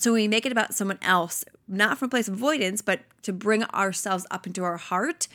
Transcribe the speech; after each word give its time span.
So 0.00 0.12
when 0.12 0.22
we 0.22 0.28
make 0.28 0.46
it 0.46 0.52
about 0.52 0.72
someone 0.72 0.98
else, 1.02 1.44
not 1.68 1.98
from 1.98 2.06
a 2.06 2.08
place 2.08 2.26
of 2.26 2.32
avoidance, 2.32 2.80
but 2.80 3.00
to 3.22 3.34
bring 3.34 3.64
ourselves 3.64 4.26
up 4.30 4.46
into 4.46 4.64
our 4.64 4.78
heart, 4.78 5.28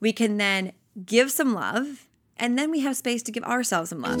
we 0.00 0.12
can 0.12 0.36
then 0.36 0.72
give 1.06 1.32
some 1.32 1.54
love 1.54 2.06
and 2.36 2.58
then 2.58 2.70
we 2.70 2.80
have 2.80 2.94
space 2.94 3.22
to 3.22 3.32
give 3.32 3.42
ourselves 3.44 3.88
some 3.88 4.02
love. 4.02 4.20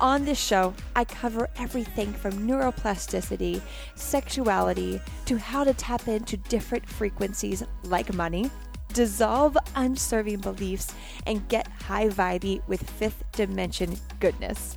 On 0.00 0.26
this 0.26 0.38
show, 0.38 0.74
I 0.94 1.04
cover 1.04 1.48
everything 1.56 2.12
from 2.12 2.46
neuroplasticity, 2.46 3.62
sexuality, 3.94 5.00
to 5.24 5.38
how 5.38 5.64
to 5.64 5.72
tap 5.72 6.06
into 6.06 6.36
different 6.36 6.86
frequencies 6.86 7.62
like 7.82 8.12
money, 8.12 8.50
dissolve 8.92 9.56
unserving 9.74 10.40
beliefs, 10.40 10.92
and 11.26 11.48
get 11.48 11.66
high 11.68 12.08
vibey 12.08 12.60
with 12.68 12.88
fifth 12.90 13.24
dimension 13.32 13.96
goodness. 14.20 14.76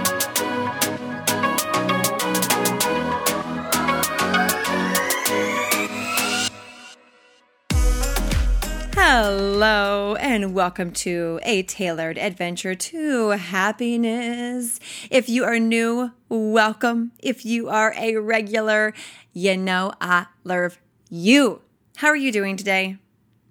Hello, 9.13 10.15
and 10.21 10.53
welcome 10.53 10.93
to 10.93 11.41
a 11.43 11.63
tailored 11.63 12.17
adventure 12.17 12.75
to 12.75 13.31
happiness. 13.31 14.79
If 15.09 15.27
you 15.27 15.43
are 15.43 15.59
new, 15.59 16.13
welcome. 16.29 17.11
If 17.19 17.43
you 17.43 17.67
are 17.67 17.93
a 17.97 18.15
regular, 18.15 18.93
you 19.33 19.57
know 19.57 19.91
I 19.99 20.27
love 20.45 20.79
you. 21.09 21.61
How 21.97 22.07
are 22.07 22.15
you 22.15 22.31
doing 22.31 22.55
today? 22.55 22.99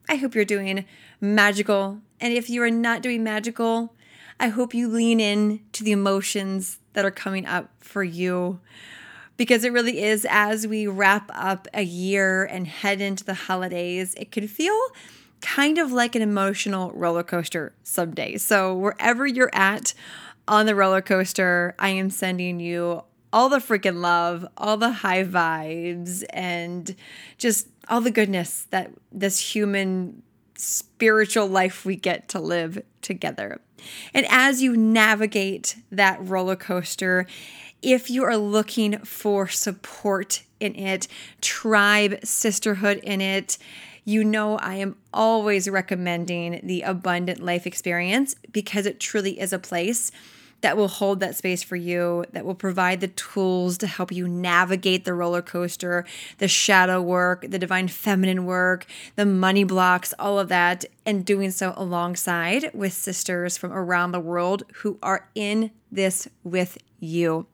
I 0.09 0.15
hope 0.15 0.35
you're 0.35 0.47
doing 0.47 0.87
magical. 1.21 2.01
And 2.23 2.33
if 2.33 2.49
you 2.49 2.63
are 2.63 2.71
not 2.71 3.03
doing 3.03 3.23
magical, 3.23 3.95
I 4.41 4.49
hope 4.49 4.73
you 4.73 4.89
lean 4.89 5.21
in 5.21 5.61
to 5.73 5.85
the 5.85 5.93
emotions 5.93 6.79
that 6.95 7.05
are 7.05 7.11
coming 7.11 7.45
up 7.45 7.71
for 7.81 8.03
you 8.03 8.61
because 9.37 9.65
it 9.65 9.73
really 9.73 10.03
is 10.03 10.27
as 10.31 10.67
we 10.67 10.87
wrap 10.87 11.31
up 11.35 11.69
a 11.75 11.83
year 11.83 12.45
and 12.45 12.67
head 12.67 13.03
into 13.03 13.25
the 13.25 13.35
holidays, 13.35 14.15
it 14.15 14.33
can 14.33 14.49
feel 14.49 14.79
kind 15.41 15.79
of 15.79 15.93
like 15.93 16.15
an 16.15 16.23
emotional 16.23 16.91
roller 16.93 17.23
coaster 17.23 17.73
some 17.83 18.15
days. 18.15 18.43
So, 18.43 18.75
wherever 18.75 19.27
you're 19.27 19.51
at 19.53 19.95
on 20.47 20.67
the 20.67 20.75
roller 20.75 21.03
coaster, 21.03 21.75
I 21.79 21.91
am 21.91 22.11
sending 22.11 22.61
you 22.61 23.03
all 23.33 23.49
the 23.49 23.59
freaking 23.59 24.01
love, 24.01 24.47
all 24.57 24.77
the 24.77 24.91
high 24.91 25.25
vibes, 25.25 26.25
and 26.31 26.95
just 27.39 27.69
all 27.89 28.01
the 28.01 28.11
goodness 28.11 28.67
that 28.71 28.91
this 29.13 29.55
human 29.55 30.23
spiritual 30.57 31.47
life 31.47 31.85
we 31.85 31.97
get 31.97 32.29
to 32.29 32.41
live 32.41 32.83
together. 33.03 33.61
And 34.13 34.27
as 34.29 34.63
you 34.63 34.77
navigate 34.77 35.77
that 35.91 36.19
roller 36.21 36.57
coaster, 36.57 37.27
if 37.83 38.11
you 38.11 38.25
are 38.25 38.37
looking 38.37 38.99
for 38.99 39.49
support 39.49 40.43
in 40.59 40.75
it, 40.75 41.09
tribe, 41.41 42.19
sisterhood 42.25 42.99
in 42.99 43.21
it, 43.21 43.57
you 44.11 44.25
know 44.25 44.59
I 44.59 44.75
am 44.75 44.97
always 45.15 45.69
recommending 45.69 46.61
the 46.65 46.83
Abundant 46.83 47.41
Life 47.41 47.67
Experience 47.67 48.35
because 48.51 48.85
it 48.85 48.99
truly 48.99 49.41
is 49.41 49.53
a 49.53 49.59
place 49.59 50.11
that 50.63 50.77
will 50.77 50.89
hold 50.89 51.21
that 51.21 51.37
space 51.37 51.63
for 51.63 51.77
you, 51.77 52.25
that 52.33 52.45
will 52.45 52.55
provide 52.55 53.01
the 53.01 53.09
tools 53.09 53.79
to 53.79 53.87
help 53.87 54.13
you 54.13 54.29
navigate 54.29 55.05
the 55.05 55.15
roller 55.15 55.41
coaster, 55.41 56.05
the 56.39 56.49
shadow 56.49 57.01
work, 57.01 57.47
the 57.49 57.59
divine 57.59 57.89
feminine 57.89 58.45
work, 58.45 58.85
the 59.17 59.25
money 59.25 59.65
blocks, 59.65 60.13
all 60.19 60.39
of 60.39 60.49
that, 60.49 60.85
and 61.07 61.25
doing 61.25 61.51
so 61.51 61.73
alongside 61.77 62.71
with 62.75 62.93
sisters 62.93 63.57
from 63.57 63.73
around 63.73 64.13
the 64.13 64.21
world 64.21 64.65
who 64.77 64.99
are 65.03 65.29
in 65.35 65.71
this 65.91 66.29
with 66.45 66.77
you. 67.01 67.47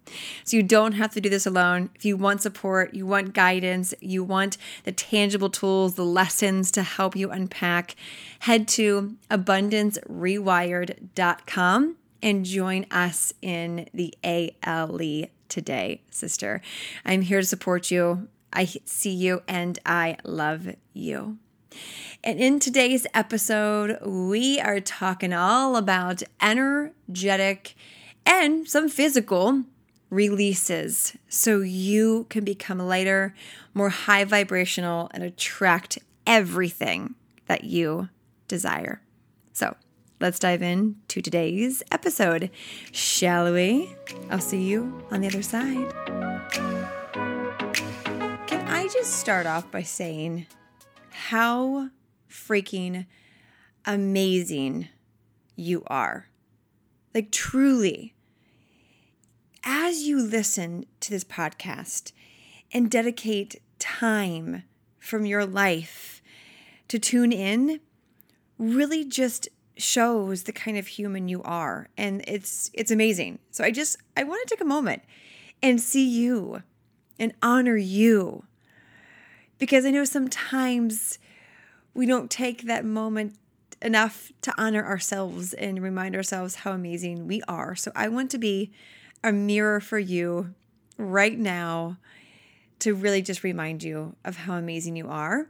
So 0.45 0.57
you 0.57 0.63
don't 0.63 0.93
have 0.93 1.13
to 1.13 1.21
do 1.21 1.29
this 1.29 1.45
alone. 1.47 1.91
If 1.95 2.05
you 2.05 2.17
want 2.17 2.43
support, 2.43 2.95
you 2.95 3.07
want 3.07 3.35
guidance, 3.35 3.95
you 4.01 4.23
want 4.25 4.57
the 4.85 4.93
tangible 4.93 5.51
tools, 5.51 5.95
the 5.95 6.05
lessons 6.05 6.71
to 6.73 6.83
help 6.83 7.17
you 7.17 7.31
unpack, 7.31 7.95
head 8.41 8.69
to 8.69 9.17
abundancerewired.com 9.31 11.97
and 12.23 12.45
join 12.45 12.87
us 12.91 13.33
in 13.41 13.89
the 13.95 14.15
ALE 14.25 15.29
today, 15.49 16.03
sister. 16.11 16.61
I'm 17.05 17.23
here 17.23 17.41
to 17.41 17.47
support 17.47 17.89
you. 17.91 18.29
I 18.53 18.67
see 18.85 19.13
you 19.13 19.43
and 19.47 19.79
I 19.85 20.17
love 20.25 20.75
you. 20.93 21.39
And 22.25 22.41
in 22.41 22.59
today's 22.59 23.07
episode, 23.15 23.99
we 24.05 24.59
are 24.59 24.81
talking 24.81 25.33
all 25.33 25.77
about 25.77 26.23
energetic 26.41 27.77
and 28.27 28.69
some 28.69 28.89
physical 28.89 29.63
releases 30.11 31.17
so 31.29 31.61
you 31.61 32.27
can 32.29 32.45
become 32.45 32.79
lighter, 32.79 33.35
more 33.73 33.89
high 33.91 34.25
vibrational, 34.25 35.09
and 35.15 35.23
attract 35.23 35.99
everything 36.27 37.15
that 37.47 37.65
you 37.65 38.09
desire. 38.49 39.01
So, 39.53 39.77
let's 40.21 40.39
dive 40.39 40.63
in 40.63 40.97
to 41.09 41.23
today's 41.23 41.83
episode, 41.91 42.51
shall 42.93 43.53
we? 43.53 43.95
I'll 44.29 44.41
see 44.41 44.63
you 44.63 45.07
on 45.11 45.21
the 45.21 45.29
other 45.29 45.43
side. 45.43 45.93
Can 48.47 48.69
I 48.69 48.89
just 48.93 49.15
start 49.15 49.47
off 49.47 49.71
by 49.71 49.83
saying 49.83 50.47
how 51.11 51.91
freaking 52.29 53.07
amazing 53.85 54.89
you 55.55 55.85
are? 55.87 56.27
Like, 57.15 57.31
truly, 57.31 58.15
as 59.67 60.03
you 60.03 60.23
listen 60.23 60.87
to 61.01 61.11
this 61.11 61.25
podcast 61.25 62.13
and 62.73 62.89
dedicate 62.89 63.61
time 63.81 64.63
from 64.99 65.27
your 65.27 65.45
life 65.45 66.23
to 66.87 67.01
tune 67.01 67.33
in, 67.33 67.81
really 68.59 69.05
just 69.05 69.49
shows 69.77 70.45
the 70.45 70.53
kind 70.53 70.79
of 70.79 70.87
human 70.87 71.29
you 71.29 71.43
are 71.43 71.89
and 71.99 72.25
it's 72.27 72.71
it's 72.73 72.91
amazing. 72.93 73.41
So 73.51 73.65
I 73.65 73.71
just 73.73 73.99
I 74.17 74.23
want 74.23 74.47
to 74.47 74.55
take 74.55 74.63
a 74.63 74.65
moment 74.65 75.03
and 75.63 75.81
see 75.81 76.09
you 76.09 76.63
and 77.19 77.35
honor 77.43 77.77
you 77.77 78.45
because 79.59 79.85
I 79.85 79.91
know 79.91 80.05
sometimes 80.05 81.19
we 81.93 82.07
don't 82.07 82.31
take 82.31 82.63
that 82.63 82.85
moment 82.85 83.35
enough 83.83 84.33
to 84.43 84.55
honor 84.57 84.85
ourselves 84.85 85.53
and 85.53 85.83
remind 85.83 86.15
ourselves 86.15 86.57
how 86.57 86.73
amazing 86.73 87.27
we 87.27 87.43
are. 87.49 87.75
So 87.75 87.91
I 87.95 88.09
want 88.09 88.31
to 88.31 88.39
be 88.39 88.73
a 89.27 89.33
mirror 89.33 89.81
for 89.81 89.99
you 89.99 90.55
right 90.97 91.37
now 91.37 91.99
to 92.79 92.95
really 92.95 93.21
just 93.21 93.43
remind 93.43 93.83
you 93.83 94.15
of 94.25 94.37
how 94.37 94.55
amazing 94.55 94.95
you 94.95 95.09
are 95.09 95.49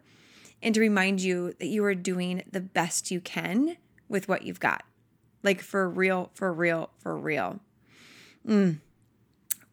and 0.63 0.75
to 0.75 0.81
remind 0.81 1.21
you 1.21 1.53
that 1.59 1.67
you 1.67 1.85
are 1.85 1.95
doing 1.95 2.43
the 2.51 2.61
best 2.61 3.11
you 3.11 3.21
can 3.21 3.77
with 4.09 4.29
what 4.29 4.45
you've 4.45 4.61
got. 4.61 4.83
Like 5.43 5.61
for 5.61 5.91
real, 5.91 6.31
for 6.33 6.55
real, 6.55 6.89
for 6.97 7.15
real. 7.15 7.61
Mm. 8.49 8.79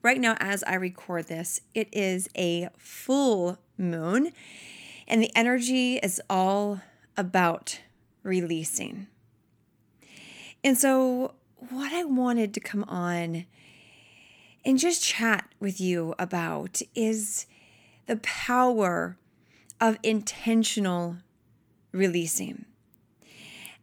Right 0.02 0.20
now, 0.20 0.36
as 0.42 0.66
I 0.66 0.76
record 0.76 1.28
this, 1.28 1.62
it 1.74 1.88
is 1.94 2.28
a 2.38 2.68
full 2.78 3.58
moon, 3.78 4.34
and 5.08 5.24
the 5.24 5.32
energy 5.34 5.96
is 5.96 6.22
all 6.30 6.82
about 7.16 7.80
releasing. 8.22 9.08
And 10.62 10.78
so, 10.78 11.36
what 11.70 11.94
I 11.94 12.04
wanted 12.04 12.54
to 12.56 12.60
come 12.60 12.84
on 12.84 13.46
and 14.66 14.80
just 14.80 15.04
chat 15.04 15.50
with 15.60 15.80
you 15.82 16.16
about 16.18 16.82
is 16.96 17.46
the 18.06 18.18
power 18.18 19.18
of 19.80 19.98
intentional 20.04 21.18
releasing. 21.92 22.66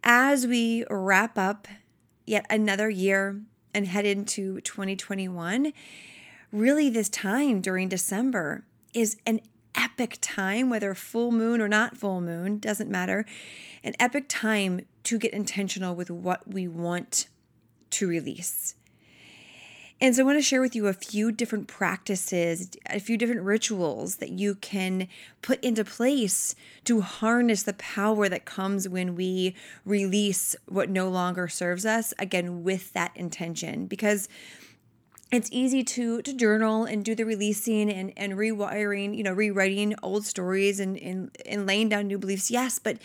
as 0.03 0.47
we 0.47 0.85
wrap 0.88 1.37
up 1.37 1.69
yet 2.27 2.47
another 2.49 2.88
year 2.88 3.41
and 3.75 3.87
head 3.87 4.06
into 4.06 4.61
2021, 4.62 5.73
really 6.53 6.88
this 6.88 7.09
time 7.09 7.61
during 7.61 7.88
December 7.88 8.65
is 8.94 9.17
an 9.26 9.41
epic 9.75 10.19
time, 10.21 10.71
whether 10.71 10.94
full 10.94 11.31
moon 11.31 11.61
or 11.61 11.69
not 11.69 11.97
full 11.97 12.21
moon, 12.21 12.59
doesn't 12.59 12.91
matter. 12.91 13.25
An 13.85 13.94
epic 14.00 14.25
time 14.29 14.87
to 15.05 15.19
get 15.19 15.33
intentional 15.33 15.94
with 15.94 16.11
what 16.11 16.49
we 16.49 16.67
want 16.67 17.29
to 17.91 18.09
release. 18.09 18.75
And 20.02 20.17
so 20.17 20.23
I 20.23 20.25
want 20.25 20.38
to 20.38 20.43
share 20.43 20.62
with 20.62 20.75
you 20.75 20.87
a 20.87 20.94
few 20.94 21.31
different 21.31 21.69
practices, 21.69 22.70
a 22.88 22.99
few 22.99 23.19
different 23.19 23.43
rituals 23.43 24.17
that 24.17 24.31
you 24.31 24.55
can 24.55 25.08
put 25.43 25.62
into 25.62 25.85
place 25.85 26.55
to 26.85 27.02
harness 27.02 27.64
the 27.64 27.75
power 27.75 28.26
that 28.29 28.47
comes 28.47 28.88
when 28.88 29.14
we 29.14 29.55
release 29.85 30.56
what 30.67 30.88
no 30.88 31.11
longer 31.11 31.49
serves 31.49 31.85
us, 31.85 32.14
again, 32.19 32.64
with 32.64 32.94
that 32.94 33.12
intention. 33.14 33.85
Because 33.87 34.26
it's 35.31 35.50
easy 35.52 35.85
to 35.85 36.23
to 36.23 36.32
journal 36.32 36.85
and 36.85 37.05
do 37.05 37.14
the 37.14 37.25
releasing 37.25 37.91
and, 37.91 38.12
and 38.17 38.32
rewiring, 38.32 39.14
you 39.14 39.23
know, 39.23 39.32
rewriting 39.32 39.94
old 40.02 40.25
stories 40.25 40.81
and, 40.81 40.97
and, 40.99 41.31
and 41.44 41.67
laying 41.67 41.91
down 41.91 42.06
new 42.06 42.19
beliefs. 42.19 42.50
Yes, 42.50 42.79
but 42.79 42.97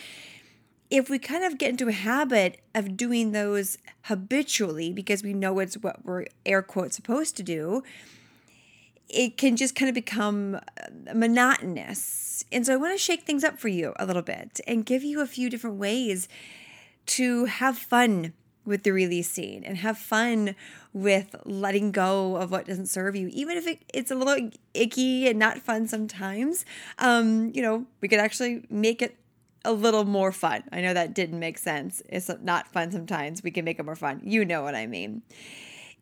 if 0.89 1.09
we 1.09 1.19
kind 1.19 1.43
of 1.43 1.57
get 1.57 1.71
into 1.71 1.87
a 1.87 1.93
habit 1.93 2.61
of 2.73 2.95
doing 2.95 3.31
those 3.31 3.77
habitually 4.03 4.93
because 4.93 5.23
we 5.23 5.33
know 5.33 5.59
it's 5.59 5.75
what 5.77 6.05
we're 6.05 6.25
air 6.45 6.61
quote 6.61 6.93
supposed 6.93 7.35
to 7.37 7.43
do, 7.43 7.83
it 9.09 9.37
can 9.37 9.55
just 9.55 9.75
kind 9.75 9.89
of 9.89 9.95
become 9.95 10.55
uh, 10.55 11.13
monotonous. 11.13 12.45
And 12.51 12.65
so 12.65 12.73
I 12.73 12.77
want 12.77 12.93
to 12.93 12.97
shake 12.97 13.23
things 13.23 13.43
up 13.43 13.59
for 13.59 13.67
you 13.67 13.93
a 13.97 14.05
little 14.05 14.21
bit 14.21 14.59
and 14.67 14.85
give 14.85 15.03
you 15.03 15.21
a 15.21 15.27
few 15.27 15.49
different 15.49 15.77
ways 15.77 16.27
to 17.07 17.45
have 17.45 17.77
fun 17.77 18.33
with 18.65 18.83
the 18.83 18.91
releasing 18.91 19.63
and 19.63 19.77
have 19.77 19.97
fun 19.97 20.55
with 20.91 21.35
letting 21.45 21.91
go 21.91 22.35
of 22.35 22.49
what 22.49 22.65
doesn't 22.65 22.87
serve 22.87 23.15
you, 23.15 23.29
even 23.31 23.57
if 23.57 23.67
it, 23.67 23.79
it's 23.93 24.09
a 24.09 24.15
little 24.15 24.49
icky 24.73 25.27
and 25.27 25.37
not 25.37 25.59
fun 25.59 25.87
sometimes. 25.87 26.65
Um, 26.97 27.51
you 27.53 27.61
know, 27.61 27.85
we 28.01 28.07
could 28.07 28.19
actually 28.19 28.65
make 28.69 29.03
it 29.03 29.15
a 29.65 29.73
little 29.73 30.05
more 30.05 30.31
fun. 30.31 30.63
I 30.71 30.81
know 30.81 30.93
that 30.93 31.13
didn't 31.13 31.39
make 31.39 31.57
sense. 31.57 32.01
It's 32.07 32.29
not 32.41 32.67
fun 32.67 32.91
sometimes. 32.91 33.43
We 33.43 33.51
can 33.51 33.65
make 33.65 33.79
it 33.79 33.85
more 33.85 33.95
fun. 33.95 34.21
You 34.23 34.45
know 34.45 34.63
what 34.63 34.75
I 34.75 34.87
mean. 34.87 35.23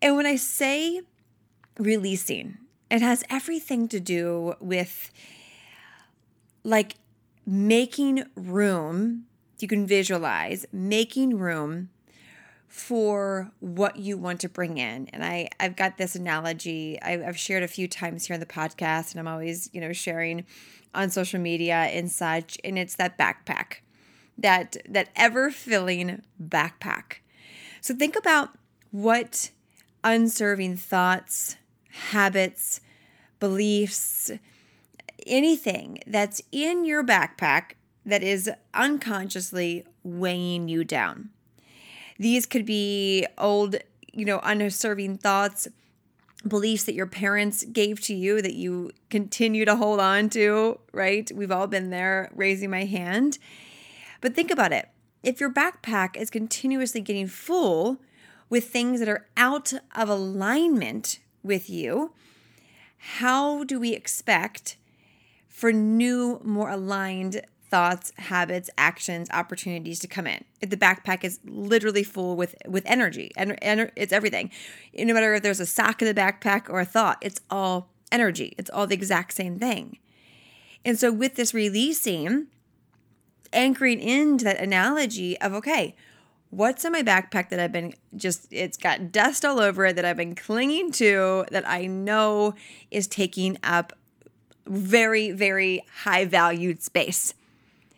And 0.02 0.16
when 0.16 0.26
I 0.26 0.36
say 0.36 1.02
releasing, 1.80 2.58
it 2.92 3.02
has 3.02 3.24
everything 3.30 3.88
to 3.88 4.00
do 4.00 4.56
with 4.60 5.12
like 6.64 6.96
making 7.46 8.26
room. 8.36 9.26
You 9.60 9.68
can 9.68 9.88
visualize 9.88 10.66
making 10.72 11.38
room 11.38 11.90
for 12.68 13.52
what 13.60 13.98
you 13.98 14.18
want 14.18 14.42
to 14.42 14.50
bring 14.50 14.78
in. 14.80 15.08
And 15.14 15.24
I, 15.24 15.48
I've 15.60 15.76
got 15.76 15.98
this 15.98 16.16
analogy 16.16 17.00
I, 17.02 17.18
have 17.18 17.38
shared 17.38 17.62
a 17.62 17.68
few 17.68 17.88
times 17.88 18.26
here 18.26 18.34
in 18.34 18.40
the 18.40 18.48
podcast, 18.48 19.12
and 19.12 19.20
I'm 19.20 19.28
always, 19.28 19.70
you 19.74 19.80
know, 19.80 19.94
sharing 19.94 20.44
on 20.94 21.10
social 21.10 21.40
media 21.40 21.76
and 21.76 22.12
such 22.12 22.58
and 22.64 22.78
it's 22.78 22.96
that 22.96 23.18
backpack 23.18 23.78
that 24.38 24.78
that 24.88 25.10
ever 25.16 25.52
filling 25.52 26.22
backpack. 26.42 27.18
So 27.82 27.96
think 27.96 28.16
about 28.16 28.50
what 28.92 29.52
unserving 30.04 30.78
thoughts 30.78 31.58
habits 32.12 32.82
beliefs 33.40 34.32
anything 35.26 36.00
that's 36.08 36.42
in 36.52 36.86
your 36.86 37.04
backpack 37.04 37.74
that 38.06 38.24
is 38.24 38.50
unconsciously 38.74 39.86
weighing 40.04 40.68
you 40.68 40.84
down. 40.84 41.30
These 42.18 42.46
could 42.46 42.66
be 42.66 43.26
old 43.38 43.76
you 44.12 44.26
know 44.26 44.40
unserving 44.44 45.18
thoughts 45.18 45.68
beliefs 46.48 46.84
that 46.84 46.94
your 46.94 47.08
parents 47.08 47.64
gave 47.64 48.02
to 48.02 48.14
you 48.14 48.42
that 48.42 48.56
you 48.56 48.92
continue 49.10 49.66
to 49.66 49.76
hold 49.76 50.00
on 50.00 50.30
to, 50.30 50.80
right? 50.92 51.32
We've 51.34 51.52
all 51.52 51.68
been 51.68 51.90
there, 51.90 52.30
raising 52.36 52.70
my 52.70 52.86
hand. 52.86 53.38
But 54.22 54.36
think 54.36 54.52
about 54.52 54.74
it. 54.74 54.90
If 55.24 55.40
your 55.40 55.52
backpack 55.52 56.18
is 56.18 56.30
continuously 56.30 57.02
getting 57.02 57.28
full 57.28 58.00
with 58.50 58.66
things 58.66 59.00
that 59.00 59.10
are 59.10 59.28
out 59.38 59.74
of 59.96 60.10
alignment 60.10 61.20
with 61.44 61.70
you, 61.70 62.12
how 62.98 63.64
do 63.64 63.80
we 63.80 63.94
expect 63.94 64.78
for 65.48 65.72
new, 65.72 66.42
more 66.44 66.70
aligned 66.70 67.42
thoughts, 67.74 68.14
habits, 68.20 68.70
actions, 68.78 69.28
opportunities 69.32 69.98
to 69.98 70.08
come 70.08 70.28
in. 70.28 70.44
The 70.62 70.78
backpack 70.78 71.24
is 71.24 71.40
literally 71.44 72.04
full 72.04 72.36
with 72.36 72.54
with 72.68 72.84
energy 72.86 73.32
and, 73.36 73.62
and 73.64 73.92
it's 73.96 74.14
everything. 74.14 74.52
No 74.96 75.12
matter 75.12 75.34
if 75.34 75.42
there's 75.42 75.60
a 75.60 75.66
sock 75.66 76.00
in 76.00 76.08
the 76.08 76.14
backpack 76.14 76.70
or 76.70 76.82
a 76.82 76.86
thought, 76.86 77.18
it's 77.20 77.42
all 77.50 77.90
energy. 78.12 78.54
It's 78.60 78.70
all 78.70 78.86
the 78.86 78.94
exact 78.94 79.34
same 79.34 79.58
thing. 79.58 79.98
And 80.86 81.00
so 81.00 81.12
with 81.12 81.34
this 81.34 81.52
releasing, 81.56 82.46
anchoring 83.52 84.00
into 84.00 84.46
that 84.46 84.60
analogy 84.60 85.42
of 85.42 85.56
okay, 85.56 85.96
what's 86.52 86.86
in 86.86 86.92
my 86.92 87.02
backpack 87.02 87.50
that 87.50 87.60
I've 87.60 87.72
been 87.72 87.96
just, 88.16 88.46
it's 88.52 88.78
got 88.78 89.12
dust 89.12 89.44
all 89.44 89.60
over 89.60 89.88
it 89.88 89.96
that 89.96 90.06
I've 90.06 90.18
been 90.18 90.36
clinging 90.36 90.92
to 90.92 91.46
that 91.50 91.68
I 91.68 91.88
know 91.88 92.54
is 92.92 93.08
taking 93.08 93.58
up 93.64 93.94
very, 94.68 95.32
very 95.32 95.84
high 96.04 96.26
valued 96.26 96.84
space. 96.84 97.34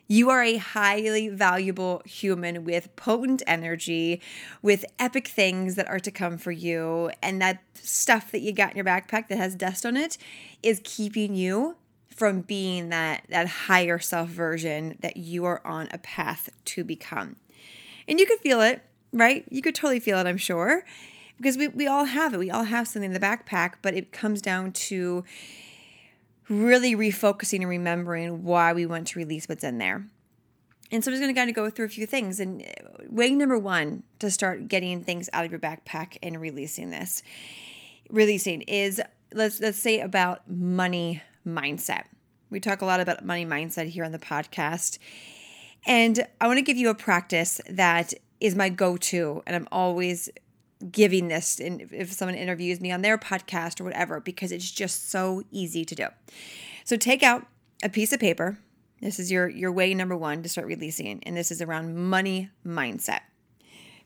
You 0.07 0.30
are 0.30 0.44
a 0.44 0.57
highly 0.57 1.30
valuable 1.30 2.02
human 2.06 2.63
with 2.63 2.96
potent 2.96 3.42
energy, 3.48 4.22
with 4.62 4.86
epic 5.00 5.28
things 5.28 5.75
that 5.75 5.88
are 5.90 6.00
to 6.00 6.12
come 6.12 6.38
for 6.38 6.52
you. 6.52 7.12
And 7.24 7.42
that 7.42 7.63
stuff 7.74 8.31
that 8.31 8.42
you 8.42 8.52
got 8.52 8.72
in 8.72 8.78
your 8.78 8.86
backpack 8.86 9.28
that 9.30 9.38
has 9.38 9.56
dust 9.56 9.86
on 9.86 9.98
it 9.98 10.18
is 10.62 10.80
keeping 10.84 11.36
you 11.36 11.75
from 12.16 12.42
being 12.42 12.90
that, 12.90 13.24
that 13.30 13.48
higher 13.48 14.00
self 14.00 14.30
version 14.30 14.98
that 15.02 15.18
you 15.18 15.44
are 15.46 15.66
on 15.66 15.90
a 15.92 15.98
path 15.98 16.50
to 16.66 16.84
become. 16.84 17.36
And 18.07 18.19
you 18.19 18.28
could 18.28 18.40
feel 18.40 18.62
it, 18.62 18.84
right? 19.12 19.44
You 19.50 19.62
could 19.62 19.75
totally 19.75 20.00
feel 20.00 20.19
it, 20.19 20.28
I'm 20.28 20.38
sure, 20.38 20.86
because 21.38 21.57
we, 21.57 21.68
we 21.68 21.88
all 21.88 22.06
have 22.06 22.34
it. 22.34 22.38
We 22.38 22.52
all 22.52 22.63
have 22.63 22.88
something 22.88 23.12
in 23.12 23.13
the 23.13 23.19
backpack, 23.19 23.75
but 23.81 23.96
it 23.96 24.12
comes 24.12 24.42
down 24.42 24.72
to 24.72 25.24
really 26.50 26.95
refocusing 26.95 27.59
and 27.59 27.69
remembering 27.69 28.44
why 28.44 28.74
we 28.74 28.86
want 28.86 29.07
to 29.07 29.19
release 29.19 29.47
what's 29.47 29.63
in 29.63 29.77
there. 29.77 30.06
And 30.92 31.03
so 31.03 31.09
I'm 31.09 31.13
just 31.13 31.21
going 31.21 31.33
to 31.33 31.39
kind 31.39 31.50
of 31.50 31.56
go 31.56 31.69
through 31.69 31.86
a 31.86 31.89
few 31.89 32.06
things. 32.06 32.39
And 32.39 32.62
uh, 32.62 33.03
way 33.09 33.31
number 33.31 33.57
one 33.57 34.03
to 34.19 34.30
start 34.30 34.68
getting 34.68 35.04
things 35.04 35.30
out 35.33 35.45
of 35.45 35.52
your 35.52 35.59
backpack 35.59 36.18
and 36.21 36.40
releasing 36.40 36.92
this, 36.92 37.23
releasing 38.09 38.61
is 38.64 39.02
let's 39.33 39.59
let's 39.59 39.80
say 39.80 39.99
about 39.99 40.49
money 40.49 41.21
mindset. 41.45 42.04
We 42.49 42.59
talk 42.59 42.81
a 42.81 42.85
lot 42.85 42.99
about 42.99 43.25
money 43.25 43.45
mindset 43.45 43.87
here 43.87 44.06
on 44.06 44.11
the 44.11 44.19
podcast. 44.19 44.99
And 45.87 46.25
I 46.40 46.47
want 46.47 46.57
to 46.57 46.64
give 46.64 46.78
you 46.78 46.90
a 46.90 46.95
practice 46.95 47.61
that 47.69 48.14
is 48.40 48.56
my 48.56 48.69
go-to 48.69 49.44
and 49.45 49.56
I'm 49.56 49.68
always 49.71 50.30
giving 50.92 51.28
this 51.30 51.60
and 51.60 51.88
if 51.92 52.12
someone 52.12 52.36
interviews 52.36 52.82
me 52.82 52.92
on 52.92 53.02
their 53.02 53.18
podcast 53.18 53.80
or 53.80 53.86
whatever 53.86 54.20
because 54.20 54.52
it's 54.52 54.70
just 54.70 55.10
so 55.10 55.44
easy 55.52 55.86
to 55.86 55.96
do. 55.96 56.08
So 56.84 56.98
take 56.98 57.24
out 57.24 57.48
a 57.82 57.90
piece 57.90 58.12
of 58.14 58.20
paper. 58.20 58.60
This 59.02 59.20
is 59.20 59.32
your 59.32 59.48
your 59.48 59.72
way 59.72 59.94
number 59.94 60.16
1 60.16 60.44
to 60.44 60.50
start 60.50 60.68
releasing 60.68 61.24
and 61.24 61.36
this 61.36 61.52
is 61.52 61.62
around 61.62 61.96
money 61.96 62.50
mindset. 62.66 63.22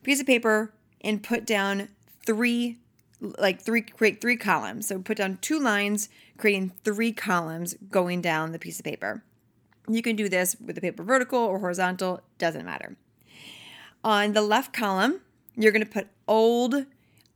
Piece 0.04 0.20
of 0.20 0.28
paper 0.28 0.74
and 1.02 1.24
put 1.24 1.46
down 1.46 1.90
3 2.26 2.78
like 3.22 3.62
three 3.62 3.82
create 3.82 4.22
three 4.22 4.38
columns. 4.38 4.88
So 4.88 5.00
put 5.00 5.18
down 5.18 5.38
two 5.42 5.60
lines 5.60 6.10
creating 6.38 6.72
three 6.84 7.12
columns 7.12 7.76
going 7.92 8.22
down 8.22 8.52
the 8.52 8.60
piece 8.60 8.80
of 8.80 8.86
paper. 8.86 9.24
You 9.88 10.02
can 10.02 10.16
do 10.16 10.30
this 10.30 10.56
with 10.64 10.76
the 10.76 10.82
paper 10.82 11.04
vertical 11.04 11.40
or 11.40 11.60
horizontal, 11.60 12.22
doesn't 12.38 12.66
matter. 12.66 12.96
On 14.04 14.34
the 14.34 14.42
left 14.42 14.72
column, 14.72 15.22
you're 15.64 15.72
going 15.72 15.86
to 15.86 15.92
put 15.92 16.08
old, 16.28 16.86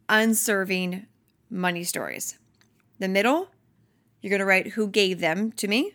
unserving 0.10 1.08
money 1.50 1.84
stories. 1.84 2.38
The 3.00 3.08
middle, 3.08 3.50
you're 4.22 4.30
going 4.30 4.39
to 4.39 4.46
write 4.46 4.68
who 4.74 4.88
gave 4.88 5.20
them 5.20 5.51
to 5.53 5.68
me. 5.68 5.94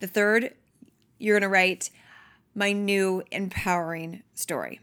The 0.00 0.06
third, 0.06 0.54
you're 1.18 1.34
going 1.34 1.48
to 1.48 1.54
write 1.54 1.90
my 2.54 2.72
new 2.72 3.22
empowering 3.30 4.22
story. 4.34 4.80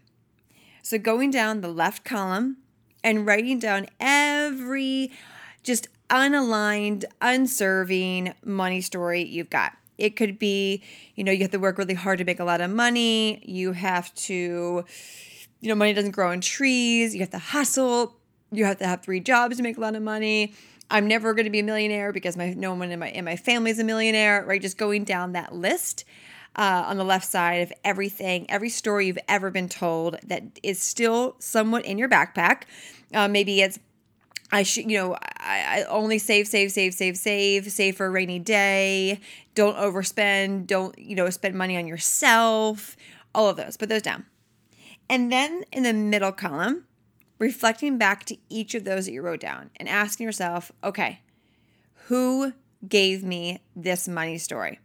So 0.82 0.98
going 0.98 1.30
down 1.30 1.60
the 1.60 1.68
left 1.68 2.04
column 2.04 2.58
and 3.04 3.26
writing 3.26 3.58
down 3.58 3.86
every 4.00 5.12
just 5.62 5.88
unaligned, 6.10 7.04
unserving 7.20 8.34
money 8.44 8.80
story 8.80 9.22
you've 9.22 9.50
got. 9.50 9.72
It 9.98 10.16
could 10.16 10.38
be, 10.38 10.82
you 11.14 11.24
know, 11.24 11.32
you 11.32 11.42
have 11.42 11.50
to 11.52 11.58
work 11.58 11.78
really 11.78 11.94
hard 11.94 12.18
to 12.18 12.24
make 12.24 12.40
a 12.40 12.44
lot 12.44 12.60
of 12.60 12.70
money. 12.70 13.42
You 13.44 13.72
have 13.72 14.12
to, 14.14 14.84
you 15.62 15.68
know, 15.68 15.74
money 15.76 15.94
doesn't 15.94 16.10
grow 16.10 16.30
on 16.30 16.40
trees. 16.40 17.14
You 17.14 17.20
have 17.20 17.30
to 17.30 17.38
hustle. 17.38 18.16
You 18.50 18.66
have 18.66 18.78
to 18.78 18.86
have 18.86 19.02
three 19.02 19.20
jobs 19.20 19.56
to 19.56 19.62
make 19.62 19.78
a 19.78 19.80
lot 19.80 19.94
of 19.94 20.02
money. 20.02 20.52
I'm 20.90 21.06
never 21.06 21.32
going 21.32 21.44
to 21.44 21.50
be 21.50 21.60
a 21.60 21.64
millionaire 21.64 22.12
because 22.12 22.36
my 22.36 22.52
no 22.52 22.74
one 22.74 22.90
in 22.90 22.98
my 22.98 23.08
in 23.08 23.24
my 23.24 23.36
family 23.36 23.70
is 23.70 23.78
a 23.78 23.84
millionaire, 23.84 24.44
right? 24.44 24.60
Just 24.60 24.76
going 24.76 25.04
down 25.04 25.32
that 25.32 25.54
list 25.54 26.04
uh, 26.56 26.84
on 26.86 26.98
the 26.98 27.04
left 27.04 27.26
side 27.26 27.62
of 27.62 27.72
everything, 27.84 28.50
every 28.50 28.68
story 28.68 29.06
you've 29.06 29.18
ever 29.28 29.50
been 29.50 29.68
told 29.68 30.18
that 30.26 30.42
is 30.62 30.82
still 30.82 31.36
somewhat 31.38 31.86
in 31.86 31.96
your 31.96 32.08
backpack. 32.08 32.64
Uh, 33.14 33.28
maybe 33.28 33.62
it's 33.62 33.78
I 34.50 34.64
should, 34.64 34.90
you 34.90 34.98
know, 34.98 35.14
I, 35.38 35.80
I, 35.80 35.84
only 35.88 36.18
save, 36.18 36.46
save, 36.46 36.72
save, 36.72 36.92
save, 36.92 37.16
save, 37.16 37.72
save 37.72 37.96
for 37.96 38.04
a 38.04 38.10
rainy 38.10 38.38
day. 38.38 39.20
Don't 39.54 39.76
overspend. 39.78 40.66
Don't, 40.66 40.98
you 40.98 41.16
know, 41.16 41.30
spend 41.30 41.54
money 41.54 41.78
on 41.78 41.86
yourself. 41.86 42.98
All 43.34 43.48
of 43.48 43.56
those. 43.56 43.78
Put 43.78 43.88
those 43.88 44.02
down. 44.02 44.26
And 45.08 45.30
then 45.30 45.64
in 45.72 45.82
the 45.82 45.92
middle 45.92 46.32
column, 46.32 46.84
reflecting 47.38 47.98
back 47.98 48.24
to 48.24 48.36
each 48.48 48.74
of 48.74 48.84
those 48.84 49.06
that 49.06 49.12
you 49.12 49.22
wrote 49.22 49.40
down 49.40 49.70
and 49.76 49.88
asking 49.88 50.24
yourself, 50.24 50.70
okay, 50.82 51.20
who 52.06 52.52
gave 52.88 53.24
me 53.24 53.62
this 53.74 54.08
money 54.08 54.38
story? 54.38 54.80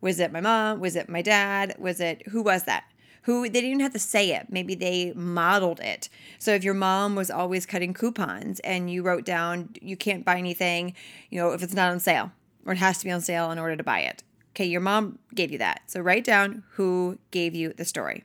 Was 0.00 0.20
it 0.20 0.32
my 0.32 0.40
mom? 0.40 0.80
Was 0.80 0.96
it 0.96 1.08
my 1.08 1.22
dad? 1.22 1.74
Was 1.78 2.00
it 2.00 2.28
who 2.28 2.42
was 2.42 2.64
that? 2.64 2.84
Who 3.22 3.42
they 3.42 3.48
didn't 3.48 3.70
even 3.70 3.80
have 3.80 3.92
to 3.92 3.98
say 3.98 4.34
it. 4.34 4.46
Maybe 4.50 4.74
they 4.74 5.12
modeled 5.14 5.80
it. 5.80 6.08
So 6.38 6.52
if 6.52 6.62
your 6.62 6.74
mom 6.74 7.16
was 7.16 7.30
always 7.30 7.66
cutting 7.66 7.94
coupons 7.94 8.60
and 8.60 8.90
you 8.90 9.02
wrote 9.02 9.24
down 9.24 9.70
you 9.80 9.96
can't 9.96 10.24
buy 10.24 10.38
anything, 10.38 10.94
you 11.30 11.40
know, 11.40 11.52
if 11.52 11.62
it's 11.62 11.74
not 11.74 11.90
on 11.90 11.98
sale 11.98 12.30
or 12.64 12.72
it 12.72 12.78
has 12.78 12.98
to 12.98 13.04
be 13.04 13.10
on 13.10 13.20
sale 13.20 13.50
in 13.50 13.58
order 13.58 13.76
to 13.76 13.82
buy 13.82 14.00
it. 14.00 14.22
Okay, 14.50 14.66
your 14.66 14.80
mom 14.80 15.18
gave 15.34 15.50
you 15.50 15.58
that. 15.58 15.82
So 15.86 16.00
write 16.00 16.24
down 16.24 16.62
who 16.72 17.18
gave 17.30 17.54
you 17.54 17.72
the 17.72 17.84
story. 17.84 18.24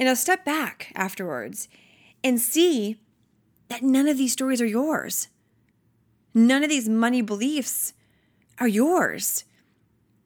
And 0.00 0.06
now 0.06 0.14
step 0.14 0.46
back 0.46 0.92
afterwards 0.94 1.68
and 2.24 2.40
see 2.40 2.96
that 3.68 3.82
none 3.82 4.08
of 4.08 4.16
these 4.16 4.32
stories 4.32 4.62
are 4.62 4.66
yours. 4.66 5.28
None 6.32 6.64
of 6.64 6.70
these 6.70 6.88
money 6.88 7.20
beliefs 7.20 7.92
are 8.58 8.66
yours. 8.66 9.44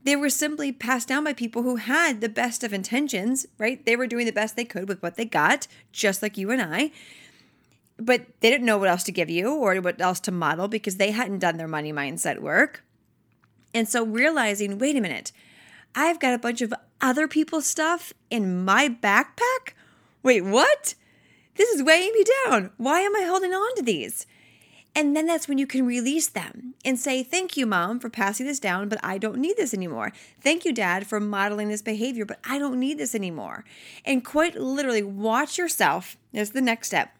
They 0.05 0.15
were 0.15 0.31
simply 0.31 0.71
passed 0.71 1.09
down 1.09 1.25
by 1.25 1.33
people 1.33 1.65
who 1.65 1.77
had 1.77 2.21
the 2.21 2.29
best 2.29 2.63
of 2.63 2.73
intentions, 2.73 3.47
right? 3.59 3.85
They 3.85 3.97
were 3.97 4.07
doing 4.07 4.27
the 4.27 4.33
best 4.33 4.55
they 4.55 4.65
could 4.65 4.87
with 4.87 5.03
what 5.03 5.17
they 5.17 5.25
got, 5.25 5.67
just 5.91 6.23
like 6.23 6.39
you 6.39 6.53
and 6.53 6.63
I. 6.63 6.93
But 7.99 8.27
they 8.41 8.51
didn't 8.51 8.67
know 8.67 8.79
what 8.79 8.89
else 8.89 9.03
to 9.05 9.13
give 9.13 9.29
you 9.29 9.55
or 9.55 9.75
what 9.81 10.01
else 10.01 10.21
to 10.21 10.31
model 10.31 10.69
because 10.69 10.99
they 10.99 11.11
hadn't 11.11 11.41
done 11.41 11.57
their 11.57 11.67
money 11.67 11.93
mindset 11.93 12.39
work. 12.39 12.85
And 13.73 13.89
so 13.89 14.05
realizing, 14.05 14.79
wait 14.79 14.95
a 14.95 15.01
minute, 15.01 15.33
I've 15.95 16.21
got 16.21 16.35
a 16.35 16.39
bunch 16.39 16.61
of 16.61 16.75
other 17.01 17.29
people's 17.29 17.67
stuff 17.67 18.13
in 18.31 18.65
my 18.65 18.89
backpack? 18.89 19.75
Wait, 20.23 20.43
what? 20.43 20.95
This 21.57 21.69
is 21.71 21.83
weighing 21.83 22.13
me 22.13 22.25
down. 22.45 22.71
Why 22.77 23.01
am 23.01 23.15
I 23.15 23.23
holding 23.23 23.53
on 23.53 23.77
to 23.77 23.83
these? 23.83 24.27
And 24.97 25.17
then 25.17 25.27
that's 25.27 25.49
when 25.49 25.59
you 25.59 25.67
can 25.67 25.87
release 25.87 26.29
them 26.29 26.75
and 26.85 26.99
say, 26.99 27.23
Thank 27.23 27.57
you, 27.57 27.67
mom, 27.67 27.99
for 27.99 28.09
passing 28.09 28.47
this 28.47 28.61
down, 28.61 28.89
but 28.89 29.01
I 29.03 29.19
don't 29.19 29.39
need 29.39 29.57
this 29.57 29.75
anymore. 29.75 30.13
Thank 30.41 30.65
you, 30.65 30.73
dad, 30.73 31.07
for 31.07 31.19
modeling 31.19 31.69
this 31.69 31.83
behavior, 31.83 32.25
but 32.25 32.39
I 32.45 32.59
don't 32.59 32.79
need 32.79 32.99
this 32.99 33.15
anymore. 33.15 33.65
And 34.05 34.25
quite 34.25 34.55
literally, 34.55 35.03
watch 35.03 35.59
yourself. 35.59 36.17
There's 36.33 36.51
the 36.51 36.61
next 36.61 36.89
step. 36.89 37.11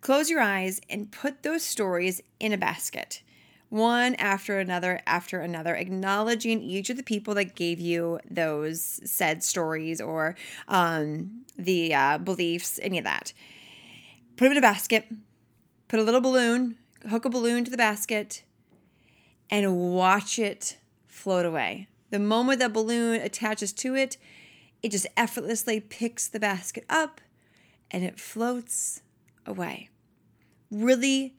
Close 0.00 0.28
your 0.28 0.40
eyes 0.40 0.80
and 0.90 1.10
put 1.10 1.42
those 1.42 1.62
stories 1.62 2.20
in 2.40 2.52
a 2.52 2.58
basket, 2.58 3.22
one 3.68 4.14
after 4.14 4.58
another, 4.58 5.00
after 5.06 5.40
another, 5.40 5.74
acknowledging 5.74 6.62
each 6.62 6.90
of 6.90 6.96
the 6.96 7.02
people 7.02 7.34
that 7.34 7.54
gave 7.54 7.78
you 7.78 8.18
those 8.30 9.00
said 9.04 9.44
stories 9.44 10.00
or 10.00 10.36
um, 10.68 11.44
the 11.56 11.94
uh, 11.94 12.18
beliefs, 12.18 12.78
any 12.82 12.98
of 12.98 13.04
that. 13.04 13.32
Put 14.36 14.44
them 14.44 14.52
in 14.52 14.58
a 14.58 14.62
basket, 14.62 15.06
put 15.88 16.00
a 16.00 16.02
little 16.02 16.20
balloon 16.20 16.76
hook 17.08 17.24
a 17.24 17.30
balloon 17.30 17.64
to 17.64 17.70
the 17.70 17.76
basket 17.76 18.42
and 19.50 19.76
watch 19.76 20.38
it 20.38 20.78
float 21.06 21.44
away. 21.44 21.88
The 22.10 22.18
moment 22.18 22.60
that 22.60 22.72
balloon 22.72 23.20
attaches 23.20 23.72
to 23.74 23.94
it, 23.94 24.16
it 24.82 24.90
just 24.90 25.06
effortlessly 25.16 25.80
picks 25.80 26.28
the 26.28 26.40
basket 26.40 26.84
up 26.88 27.20
and 27.90 28.04
it 28.04 28.18
floats 28.18 29.02
away. 29.46 29.88
Really 30.70 31.34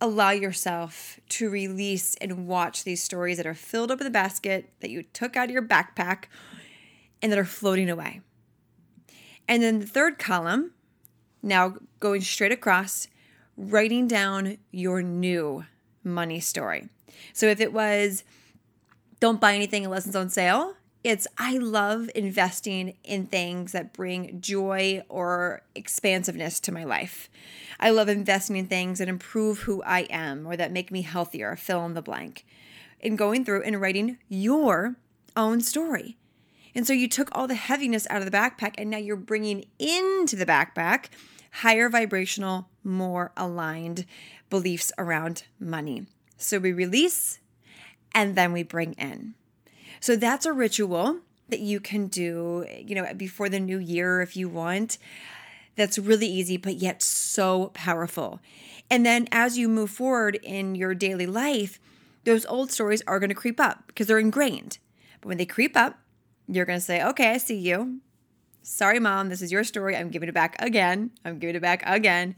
allow 0.00 0.30
yourself 0.30 1.18
to 1.28 1.48
release 1.48 2.14
and 2.16 2.46
watch 2.46 2.84
these 2.84 3.02
stories 3.02 3.38
that 3.38 3.46
are 3.46 3.54
filled 3.54 3.90
up 3.90 4.00
in 4.00 4.04
the 4.04 4.10
basket 4.10 4.70
that 4.80 4.90
you 4.90 5.02
took 5.02 5.36
out 5.36 5.48
of 5.48 5.50
your 5.50 5.62
backpack 5.62 6.24
and 7.22 7.32
that 7.32 7.38
are 7.38 7.44
floating 7.44 7.88
away. 7.88 8.20
And 9.48 9.62
then 9.62 9.78
the 9.80 9.86
third 9.86 10.18
column, 10.18 10.72
now 11.42 11.76
going 12.00 12.20
straight 12.20 12.52
across, 12.52 13.08
writing 13.56 14.06
down 14.06 14.58
your 14.70 15.02
new 15.02 15.64
money 16.04 16.40
story. 16.40 16.88
So 17.32 17.46
if 17.46 17.60
it 17.60 17.72
was, 17.72 18.24
don't 19.20 19.40
buy 19.40 19.54
anything 19.54 19.84
unless 19.84 20.06
it's 20.06 20.16
on 20.16 20.28
sale, 20.28 20.74
it's 21.06 21.28
I 21.38 21.58
love 21.58 22.10
investing 22.16 22.96
in 23.04 23.26
things 23.26 23.70
that 23.70 23.92
bring 23.92 24.40
joy 24.40 25.04
or 25.08 25.62
expansiveness 25.76 26.58
to 26.58 26.72
my 26.72 26.82
life. 26.82 27.30
I 27.78 27.90
love 27.90 28.08
investing 28.08 28.56
in 28.56 28.66
things 28.66 28.98
that 28.98 29.06
improve 29.06 29.60
who 29.60 29.84
I 29.84 30.00
am 30.10 30.48
or 30.48 30.56
that 30.56 30.72
make 30.72 30.90
me 30.90 31.02
healthier, 31.02 31.54
fill 31.54 31.86
in 31.86 31.94
the 31.94 32.02
blank. 32.02 32.44
And 33.00 33.16
going 33.16 33.44
through 33.44 33.62
and 33.62 33.80
writing 33.80 34.18
your 34.28 34.96
own 35.36 35.60
story. 35.60 36.16
And 36.74 36.84
so 36.84 36.92
you 36.92 37.08
took 37.08 37.28
all 37.30 37.46
the 37.46 37.54
heaviness 37.54 38.08
out 38.10 38.18
of 38.18 38.24
the 38.24 38.36
backpack 38.36 38.74
and 38.76 38.90
now 38.90 38.98
you're 38.98 39.14
bringing 39.14 39.66
into 39.78 40.34
the 40.34 40.44
backpack 40.44 41.10
higher 41.60 41.88
vibrational, 41.88 42.68
more 42.82 43.30
aligned 43.36 44.06
beliefs 44.50 44.90
around 44.98 45.44
money. 45.60 46.06
So 46.36 46.58
we 46.58 46.72
release 46.72 47.38
and 48.12 48.34
then 48.34 48.52
we 48.52 48.64
bring 48.64 48.94
in. 48.94 49.34
So 50.00 50.16
that's 50.16 50.46
a 50.46 50.52
ritual 50.52 51.20
that 51.48 51.60
you 51.60 51.80
can 51.80 52.06
do, 52.08 52.66
you 52.78 52.94
know, 52.94 53.12
before 53.14 53.48
the 53.48 53.60
new 53.60 53.78
year 53.78 54.20
if 54.20 54.36
you 54.36 54.48
want. 54.48 54.98
That's 55.76 55.98
really 55.98 56.26
easy, 56.26 56.56
but 56.56 56.76
yet 56.76 57.02
so 57.02 57.70
powerful. 57.74 58.40
And 58.90 59.04
then 59.04 59.28
as 59.30 59.58
you 59.58 59.68
move 59.68 59.90
forward 59.90 60.38
in 60.42 60.74
your 60.74 60.94
daily 60.94 61.26
life, 61.26 61.78
those 62.24 62.46
old 62.46 62.72
stories 62.72 63.02
are 63.06 63.20
going 63.20 63.28
to 63.28 63.34
creep 63.34 63.60
up 63.60 63.84
because 63.86 64.06
they're 64.06 64.18
ingrained. 64.18 64.78
But 65.20 65.28
when 65.28 65.38
they 65.38 65.46
creep 65.46 65.76
up, 65.76 65.98
you're 66.48 66.64
going 66.64 66.78
to 66.78 66.84
say, 66.84 67.02
okay, 67.02 67.30
I 67.30 67.38
see 67.38 67.56
you. 67.56 68.00
Sorry, 68.62 68.98
mom, 68.98 69.28
this 69.28 69.42
is 69.42 69.52
your 69.52 69.64
story. 69.64 69.96
I'm 69.96 70.10
giving 70.10 70.28
it 70.28 70.34
back 70.34 70.56
again. 70.58 71.12
I'm 71.24 71.38
giving 71.38 71.56
it 71.56 71.62
back 71.62 71.82
again. 71.86 72.34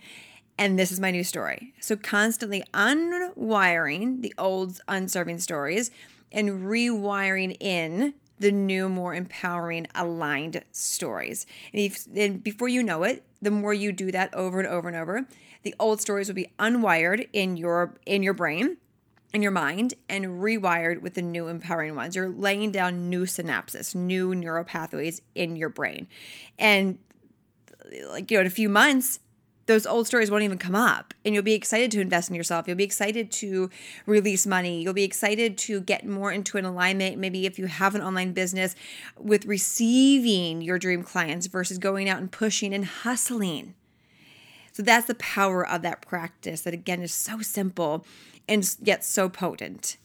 And 0.59 0.79
this 0.79 0.91
is 0.91 1.01
my 1.01 1.11
new 1.11 1.25
story. 1.25 1.73
So, 1.81 1.97
constantly 1.97 2.65
unwiring 2.75 4.23
the 4.23 4.35
old 4.37 4.81
unserving 4.89 5.39
stories 5.39 5.91
and 6.33 6.63
rewiring 6.63 7.57
in 7.61 8.15
the 8.39 8.53
new, 8.53 8.89
more 8.89 9.15
empowering, 9.15 9.87
aligned 9.95 10.63
stories. 10.71 11.47
And, 11.73 11.83
if, 11.83 12.07
and 12.15 12.43
before 12.43 12.69
you 12.69 12.83
know 12.83 13.03
it, 13.03 13.25
the 13.43 13.51
more 13.51 13.75
you 13.75 13.93
do 13.93 14.13
that 14.13 14.33
over 14.35 14.61
and 14.61 14.69
over 14.69 14.89
and 14.89 14.97
over, 14.97 15.27
the 15.63 15.75
old 15.79 16.01
stories 16.01 16.29
will 16.29 16.35
be 16.35 16.53
unwired 16.59 17.29
in 17.33 17.57
your 17.57 17.99
in 18.07 18.23
your 18.23 18.35
brain 18.35 18.77
in 19.33 19.43
your 19.43 19.51
mind 19.51 19.95
and 20.09 20.25
rewired 20.25 21.03
with 21.03 21.15
the 21.15 21.23
new 21.23 21.49
empowering 21.49 21.95
ones. 21.95 22.17
You're 22.17 22.29
laying 22.29 22.71
down 22.71 23.11
new 23.11 23.25
synapses, 23.25 23.95
new 23.95 24.35
neural 24.35 24.65
pathways 24.65 25.21
in 25.35 25.57
your 25.57 25.69
brain. 25.69 26.09
And 26.59 26.99
like, 28.07 28.31
you 28.31 28.37
know, 28.37 28.43
in 28.43 28.47
a 28.47 28.51
few 28.51 28.69
months, 28.69 29.21
those 29.69 29.87
old 29.87 30.07
stories 30.07 30.31
won't 30.31 30.43
even 30.43 30.57
come 30.57 30.75
up 30.75 31.13
and 31.25 31.35
you'll 31.35 31.45
be 31.45 31.53
excited 31.53 31.91
to 31.91 32.01
invest 32.01 32.31
in 32.31 32.35
yourself. 32.35 32.67
You'll 32.67 32.79
be 32.79 32.85
excited 32.85 33.31
to 33.33 33.69
release 34.07 34.47
money. 34.47 34.83
You'll 34.83 34.95
be 34.95 35.05
excited 35.05 35.59
to 35.59 35.83
get 35.83 36.07
more 36.07 36.33
into 36.33 36.57
an 36.57 36.65
alignment. 36.65 37.19
Maybe 37.19 37.45
if 37.45 37.59
you 37.59 37.67
have 37.67 37.95
an 37.95 38.01
online 38.01 38.33
business 38.33 38.75
with 39.19 39.45
receiving 39.45 40.63
your 40.63 40.79
dream 40.79 41.03
clients 41.03 41.49
versus 41.49 41.77
going 41.77 42.09
out 42.09 42.19
and 42.19 42.33
pushing 42.33 42.73
and 42.73 42.87
hustling. 42.87 43.75
So 44.73 44.83
that's 44.83 45.07
the 45.07 45.15
power 45.17 45.67
of 45.67 45.83
that 45.83 46.01
practice 46.01 46.63
that 46.63 46.73
again 46.73 47.03
is 47.03 47.13
so 47.13 47.43
simple 47.43 48.07
and 48.49 48.75
yet 48.81 49.05
so 49.05 49.29
potent. 49.29 49.99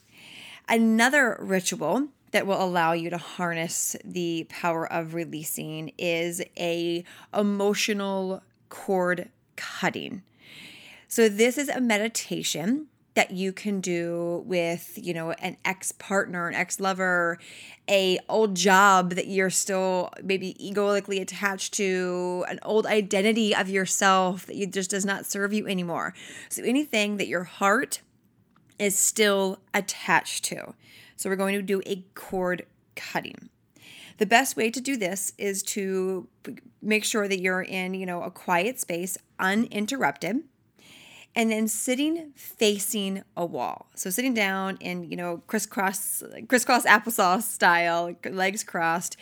Another 0.67 1.37
ritual 1.39 2.09
that 2.31 2.45
will 2.45 2.61
allow 2.61 2.91
you 2.91 3.09
to 3.11 3.17
harness 3.17 3.95
the 4.03 4.45
power 4.49 4.91
of 4.91 5.13
releasing 5.13 5.93
is 5.97 6.41
a 6.57 7.05
emotional 7.33 8.43
cord 8.67 9.29
cutting. 9.55 10.23
So 11.07 11.29
this 11.29 11.57
is 11.57 11.69
a 11.69 11.79
meditation 11.79 12.87
that 13.15 13.31
you 13.31 13.53
can 13.53 13.79
do 13.79 14.43
with, 14.47 14.97
you 14.99 15.13
know, 15.13 15.31
an 15.33 15.55
ex-partner, 15.63 16.47
an 16.47 16.55
ex-lover, 16.55 17.37
a 17.87 18.17
old 18.27 18.55
job 18.55 19.11
that 19.11 19.27
you're 19.27 19.51
still 19.51 20.09
maybe 20.23 20.55
egoically 20.65 21.19
attached 21.19 21.75
to, 21.75 22.43
an 22.49 22.59
old 22.63 22.87
identity 22.87 23.55
of 23.55 23.69
yourself 23.69 24.47
that 24.47 24.55
you 24.55 24.65
just 24.65 24.89
does 24.89 25.05
not 25.05 25.27
serve 25.27 25.53
you 25.53 25.67
anymore. 25.67 26.15
So 26.49 26.63
anything 26.63 27.17
that 27.17 27.27
your 27.27 27.43
heart 27.43 28.01
is 28.79 28.97
still 28.97 29.59
attached 29.75 30.45
to. 30.45 30.73
So 31.15 31.29
we're 31.29 31.35
going 31.35 31.53
to 31.55 31.61
do 31.61 31.83
a 31.85 32.03
cord 32.15 32.65
cutting. 32.95 33.49
The 34.17 34.25
best 34.25 34.55
way 34.55 34.69
to 34.69 34.81
do 34.81 34.95
this 34.97 35.33
is 35.37 35.63
to 35.63 36.27
make 36.81 37.03
sure 37.03 37.27
that 37.27 37.39
you're 37.39 37.61
in, 37.61 37.93
you 37.93 38.05
know, 38.05 38.21
a 38.21 38.31
quiet 38.31 38.79
space, 38.79 39.17
uninterrupted, 39.39 40.43
and 41.35 41.51
then 41.51 41.67
sitting 41.67 42.31
facing 42.35 43.23
a 43.35 43.45
wall. 43.45 43.87
So 43.95 44.09
sitting 44.09 44.33
down 44.33 44.77
in, 44.79 45.03
you 45.03 45.15
know, 45.15 45.41
crisscross 45.47 46.23
crisscross 46.47 46.85
applesauce 46.85 47.43
style, 47.43 48.15
legs 48.29 48.63
crossed, 48.63 49.17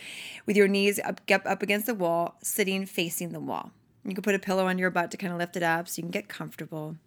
with 0.45 0.57
your 0.57 0.67
knees 0.67 0.99
up 0.99 1.21
up 1.29 1.61
against 1.61 1.85
the 1.85 1.95
wall, 1.95 2.35
sitting 2.43 2.85
facing 2.85 3.31
the 3.31 3.39
wall. 3.39 3.71
You 4.03 4.13
can 4.13 4.23
put 4.23 4.35
a 4.35 4.39
pillow 4.39 4.67
on 4.67 4.77
your 4.77 4.89
butt 4.89 5.11
to 5.11 5.17
kind 5.17 5.31
of 5.31 5.39
lift 5.39 5.55
it 5.55 5.63
up 5.63 5.87
so 5.87 5.99
you 5.99 6.03
can 6.03 6.11
get 6.11 6.27
comfortable. 6.27 6.97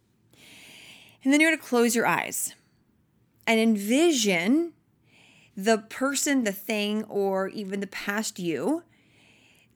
And 1.23 1.33
then 1.33 1.41
you're 1.41 1.51
going 1.51 1.59
to 1.59 1.67
close 1.67 1.97
your 1.97 2.07
eyes 2.07 2.55
and 3.47 3.59
envision 3.59 4.73
the 5.57 5.79
person, 5.79 6.45
the 6.45 6.53
thing, 6.53 7.05
or 7.05 7.49
even 7.49 7.81
the 7.81 7.87
past 7.87 8.39
you 8.39 8.83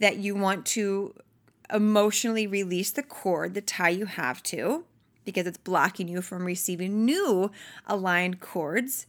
that 0.01 0.17
you 0.17 0.35
want 0.35 0.67
to 0.67 1.15
emotionally 1.73 2.47
release 2.47 2.91
the 2.91 3.03
cord, 3.03 3.55
the 3.55 3.61
tie 3.61 3.89
you 3.89 4.07
have 4.07 4.43
to, 4.43 4.85
because 5.25 5.47
it's 5.47 5.59
blocking 5.59 6.09
you 6.09 6.23
from 6.23 6.45
receiving 6.45 7.05
new 7.05 7.51
aligned 7.87 8.41
cords. 8.41 9.07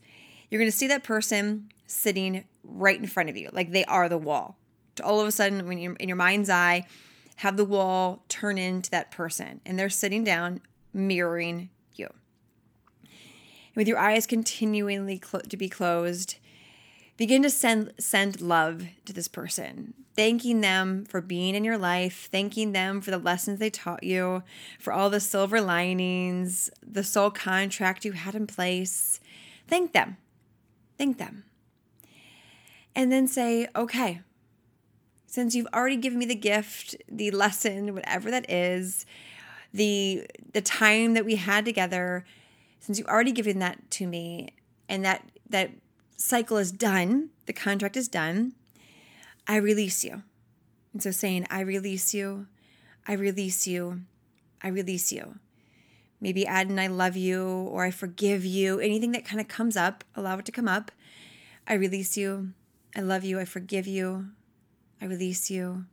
You're 0.50 0.60
going 0.60 0.72
to 0.72 0.78
see 0.78 0.88
that 0.88 1.04
person 1.04 1.72
sitting 1.88 2.44
right 2.64 3.00
in 3.00 3.08
front 3.08 3.30
of 3.30 3.38
you, 3.38 3.50
like 3.54 3.72
they 3.72 3.86
are 3.86 4.10
the 4.10 4.18
wall. 4.18 4.58
All 5.04 5.22
of 5.22 5.28
a 5.28 5.32
sudden, 5.32 5.68
when 5.68 5.78
you're 5.78 5.96
in 5.96 6.10
your 6.10 6.18
mind's 6.18 6.50
eye, 6.50 6.86
have 7.38 7.56
the 7.56 7.66
wall 7.66 8.24
turn 8.28 8.58
into 8.58 8.92
that 8.92 9.12
person, 9.12 9.62
and 9.66 9.80
they're 9.80 9.90
sitting 9.90 10.26
down, 10.26 10.60
mirroring 10.94 11.70
you. 11.96 12.08
And 13.04 13.76
with 13.76 13.88
your 13.88 13.98
eyes 13.98 14.28
continually 14.28 15.20
clo- 15.20 15.40
to 15.42 15.56
be 15.56 15.70
closed, 15.70 16.36
begin 17.20 17.44
to 17.44 17.50
send 17.50 17.92
send 18.00 18.40
love 18.40 18.88
to 19.04 19.12
this 19.12 19.28
person. 19.28 19.94
Thanking 20.16 20.62
them 20.62 21.04
for 21.04 21.20
being 21.20 21.54
in 21.54 21.66
your 21.66 21.78
life. 21.78 22.30
Thanking 22.32 22.72
them 22.72 23.02
for 23.02 23.12
the 23.12 23.18
lessons 23.18 23.60
they 23.60 23.70
taught 23.70 24.04
you. 24.04 24.42
For 24.80 24.94
all 24.94 25.10
the 25.10 25.20
silver 25.20 25.60
linings 25.60 26.72
the 26.82 27.04
soul 27.04 27.30
contract 27.30 28.06
you 28.06 28.14
had 28.14 28.36
in 28.36 28.48
place. 28.48 29.20
Thank 29.68 29.92
them. 29.92 30.16
Thank 30.98 31.18
them. 31.18 31.44
And 32.96 33.12
then 33.12 33.28
say 33.28 33.68
okay 33.76 34.22
since 35.28 35.54
you've 35.54 35.68
already 35.74 35.98
given 35.98 36.18
me 36.18 36.26
the 36.26 36.36
gift 36.36 36.96
the 37.08 37.32
lesson 37.32 37.94
whatever 37.94 38.32
that 38.32 38.50
is 38.50 39.06
the 39.74 40.26
the 40.54 40.62
time 40.62 41.14
that 41.16 41.26
we 41.26 41.36
had 41.36 41.66
together 41.66 42.26
since 42.80 42.98
you've 42.98 43.08
already 43.08 43.34
given 43.34 43.60
that 43.60 43.92
to 43.92 44.08
me 44.08 44.50
and 44.88 45.04
that 45.04 45.24
that 45.50 45.70
cycle 46.20 46.58
is 46.58 46.72
done, 46.72 47.30
the 47.46 47.54
contract 47.54 47.98
is 47.98 48.08
done, 48.08 48.54
I 49.48 49.56
release 49.56 50.04
you. 50.04 50.22
And 50.94 51.02
so 51.02 51.12
saying, 51.12 51.48
I 51.50 51.62
release 51.62 52.14
you, 52.14 52.48
I 53.08 53.14
release 53.14 53.66
you, 53.66 54.02
I 54.62 54.68
release 54.68 55.12
you. 55.12 55.40
Maybe 56.22 56.46
add 56.46 56.70
an 56.70 56.78
I 56.78 56.88
love 56.88 57.16
you 57.16 57.48
or 57.48 57.86
I 57.86 57.92
forgive 57.92 58.44
you. 58.44 58.80
Anything 58.80 59.14
that 59.14 59.24
kind 59.24 59.40
of 59.40 59.48
comes 59.48 59.78
up, 59.78 60.04
allow 60.16 60.38
it 60.38 60.46
to 60.46 60.52
come 60.52 60.68
up. 60.68 60.92
I 61.66 61.76
release 61.76 62.18
you. 62.18 62.52
I 62.94 63.00
love 63.00 63.24
you. 63.24 63.40
I 63.40 63.46
forgive 63.46 63.88
you. 63.88 64.28
I 65.02 65.06
release 65.06 65.50
you. 65.50 65.86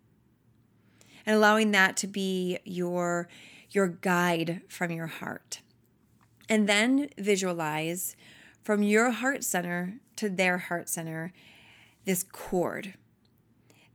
And 1.25 1.37
allowing 1.37 1.71
that 1.71 1.97
to 1.99 2.09
be 2.09 2.59
your 2.65 3.29
your 3.71 3.89
guide 3.89 4.63
from 4.69 4.91
your 4.91 5.07
heart. 5.07 5.61
And 6.49 6.69
then 6.69 7.11
visualize 7.19 8.17
from 8.63 8.83
your 8.83 9.11
heart 9.11 9.45
center 9.45 10.01
to 10.17 10.29
their 10.29 10.59
heart 10.59 10.89
center 10.89 11.33
this 12.05 12.23
cord, 12.23 12.95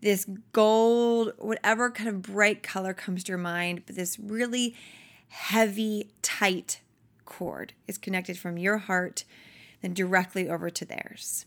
this 0.01 0.25
gold, 0.51 1.31
whatever 1.37 1.89
kind 1.89 2.09
of 2.09 2.21
bright 2.21 2.61
color 2.61 2.93
comes 2.93 3.23
to 3.23 3.29
your 3.29 3.37
mind, 3.37 3.83
but 3.85 3.95
this 3.95 4.19
really 4.19 4.75
heavy, 5.29 6.11
tight 6.21 6.81
cord 7.23 7.71
is 7.87 7.97
connected 7.97 8.37
from 8.37 8.57
your 8.57 8.77
heart 8.79 9.23
then 9.81 9.93
directly 9.93 10.47
over 10.49 10.69
to 10.69 10.85
theirs. 10.85 11.45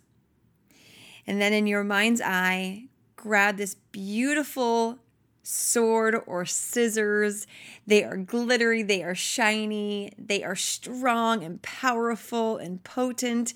And 1.26 1.40
then 1.40 1.52
in 1.52 1.66
your 1.66 1.84
mind's 1.84 2.20
eye, 2.20 2.84
grab 3.16 3.56
this 3.56 3.76
beautiful 3.92 4.98
sword 5.42 6.16
or 6.26 6.44
scissors. 6.44 7.46
They 7.86 8.02
are 8.02 8.16
glittery, 8.16 8.82
they 8.82 9.02
are 9.02 9.14
shiny, 9.14 10.12
they 10.18 10.42
are 10.42 10.56
strong 10.56 11.44
and 11.44 11.62
powerful 11.62 12.56
and 12.56 12.82
potent. 12.82 13.54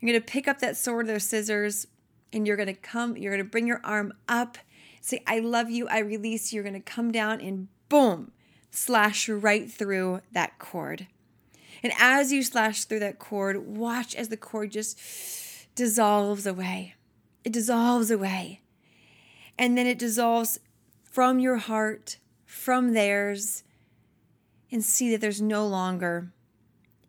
You're 0.00 0.12
going 0.12 0.22
to 0.22 0.32
pick 0.32 0.48
up 0.48 0.60
that 0.60 0.76
sword 0.76 1.08
or 1.08 1.18
scissors 1.18 1.86
and 2.32 2.46
you're 2.46 2.56
going 2.56 2.66
to 2.66 2.74
come, 2.74 3.16
you're 3.16 3.32
going 3.32 3.44
to 3.44 3.50
bring 3.50 3.66
your 3.66 3.80
arm 3.84 4.12
up, 4.28 4.58
say, 5.00 5.22
I 5.26 5.40
love 5.40 5.70
you, 5.70 5.88
I 5.88 5.98
release. 5.98 6.52
You're 6.52 6.62
going 6.62 6.74
to 6.74 6.80
come 6.80 7.10
down 7.12 7.40
and 7.40 7.68
boom, 7.88 8.32
slash 8.70 9.28
right 9.28 9.70
through 9.70 10.20
that 10.32 10.58
cord. 10.58 11.06
And 11.82 11.92
as 11.98 12.32
you 12.32 12.42
slash 12.42 12.84
through 12.84 13.00
that 13.00 13.18
cord, 13.18 13.66
watch 13.66 14.14
as 14.14 14.28
the 14.28 14.36
cord 14.36 14.70
just 14.70 14.98
dissolves 15.74 16.46
away. 16.46 16.94
It 17.44 17.52
dissolves 17.52 18.10
away. 18.10 18.60
And 19.58 19.76
then 19.76 19.86
it 19.86 19.98
dissolves 19.98 20.60
from 21.02 21.38
your 21.38 21.56
heart, 21.56 22.18
from 22.44 22.92
theirs, 22.92 23.64
and 24.70 24.84
see 24.84 25.10
that 25.10 25.20
there's 25.20 25.42
no 25.42 25.66
longer 25.66 26.32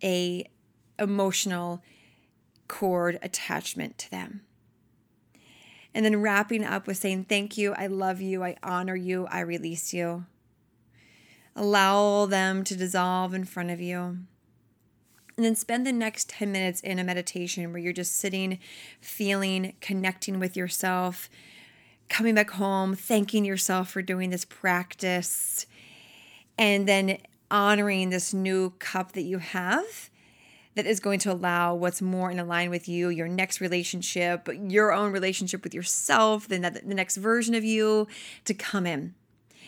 a 0.04 0.50
emotional 0.98 1.82
cord 2.72 3.20
attachment 3.22 3.98
to 3.98 4.10
them. 4.10 4.42
And 5.94 6.06
then 6.06 6.22
wrapping 6.22 6.64
up 6.64 6.88
with 6.88 6.96
saying, 6.96 7.26
Thank 7.26 7.58
you, 7.58 7.74
I 7.74 7.88
love 7.88 8.22
you, 8.22 8.46
I 8.46 8.56
honor 8.64 8.96
you, 8.96 9.28
I 9.30 9.42
release 9.42 9.94
you. 9.94 10.26
Allow 11.54 12.28
them 12.28 12.64
to 12.64 12.78
dissolve 12.78 13.34
in 13.34 13.44
front 13.44 13.72
of 13.72 13.82
you. 13.82 14.20
And 15.36 15.46
then 15.46 15.56
spend 15.56 15.86
the 15.86 15.92
next 15.92 16.30
10 16.30 16.50
minutes 16.50 16.80
in 16.80 16.98
a 16.98 17.04
meditation 17.04 17.74
where 17.74 17.82
you're 17.82 17.92
just 17.92 18.16
sitting, 18.16 18.58
feeling, 19.02 19.76
connecting 19.82 20.40
with 20.40 20.56
yourself, 20.56 21.30
coming 22.08 22.36
back 22.36 22.52
home, 22.52 22.96
thanking 22.96 23.44
yourself 23.44 23.90
for 23.90 24.02
doing 24.02 24.30
this 24.30 24.46
practice, 24.46 25.66
and 26.58 26.88
then 26.88 27.18
honoring 27.50 28.12
this 28.12 28.34
new 28.34 28.70
cup 28.80 29.12
that 29.12 29.24
you 29.24 29.40
have 29.40 30.10
that 30.76 30.86
is 30.86 31.00
going 31.00 31.20
to 31.20 31.32
allow 31.32 31.76
what's 31.76 32.02
more 32.02 32.32
in 32.32 32.48
line 32.48 32.70
with 32.70 32.88
you, 32.88 33.10
your 33.10 33.28
next 33.28 33.60
relationship, 33.60 34.48
your 34.54 34.94
own 34.94 35.12
relationship 35.12 35.64
with 35.64 35.74
yourself, 35.74 36.48
then 36.48 36.62
the 36.62 36.82
next 36.96 37.18
version 37.18 37.56
of 37.56 37.64
you 37.64 38.08
to 38.46 38.54
come 38.54 38.86
in 38.86 39.14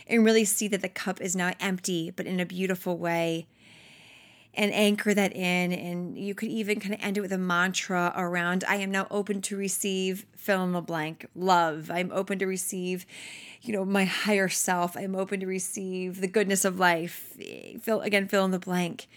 and 0.07 0.25
really 0.25 0.45
see 0.45 0.67
that 0.67 0.81
the 0.81 0.89
cup 0.89 1.21
is 1.21 1.35
now 1.35 1.51
empty, 1.59 2.11
but 2.11 2.25
in 2.25 2.39
a 2.39 2.45
beautiful 2.45 2.97
way. 2.97 3.47
And 4.55 4.71
anchor 4.71 5.15
that 5.15 5.35
in. 5.35 5.73
And 5.73 6.15
you 6.15 6.35
could 6.35 6.49
even 6.49 6.79
kind 6.79 6.93
of 6.93 6.99
end 7.01 7.17
it 7.17 7.21
with 7.21 7.33
a 7.33 7.39
mantra 7.39 8.13
around 8.15 8.63
I 8.67 8.75
am 8.75 8.91
now 8.91 9.07
open 9.09 9.41
to 9.43 9.57
receive 9.57 10.27
fill 10.35 10.63
in 10.63 10.73
the 10.73 10.81
blank 10.81 11.25
love. 11.33 11.89
I'm 11.89 12.11
open 12.11 12.37
to 12.37 12.45
receive, 12.45 13.07
you 13.63 13.73
know, 13.73 13.83
my 13.83 14.05
higher 14.05 14.49
self. 14.49 14.95
I'm 14.95 15.15
open 15.15 15.39
to 15.39 15.47
receive 15.47 16.21
the 16.21 16.27
goodness 16.27 16.65
of 16.65 16.77
life. 16.77 17.35
Fill 17.81 18.01
again, 18.01 18.27
fill 18.27 18.45
in 18.45 18.51
the 18.51 18.59
blank 18.59 19.07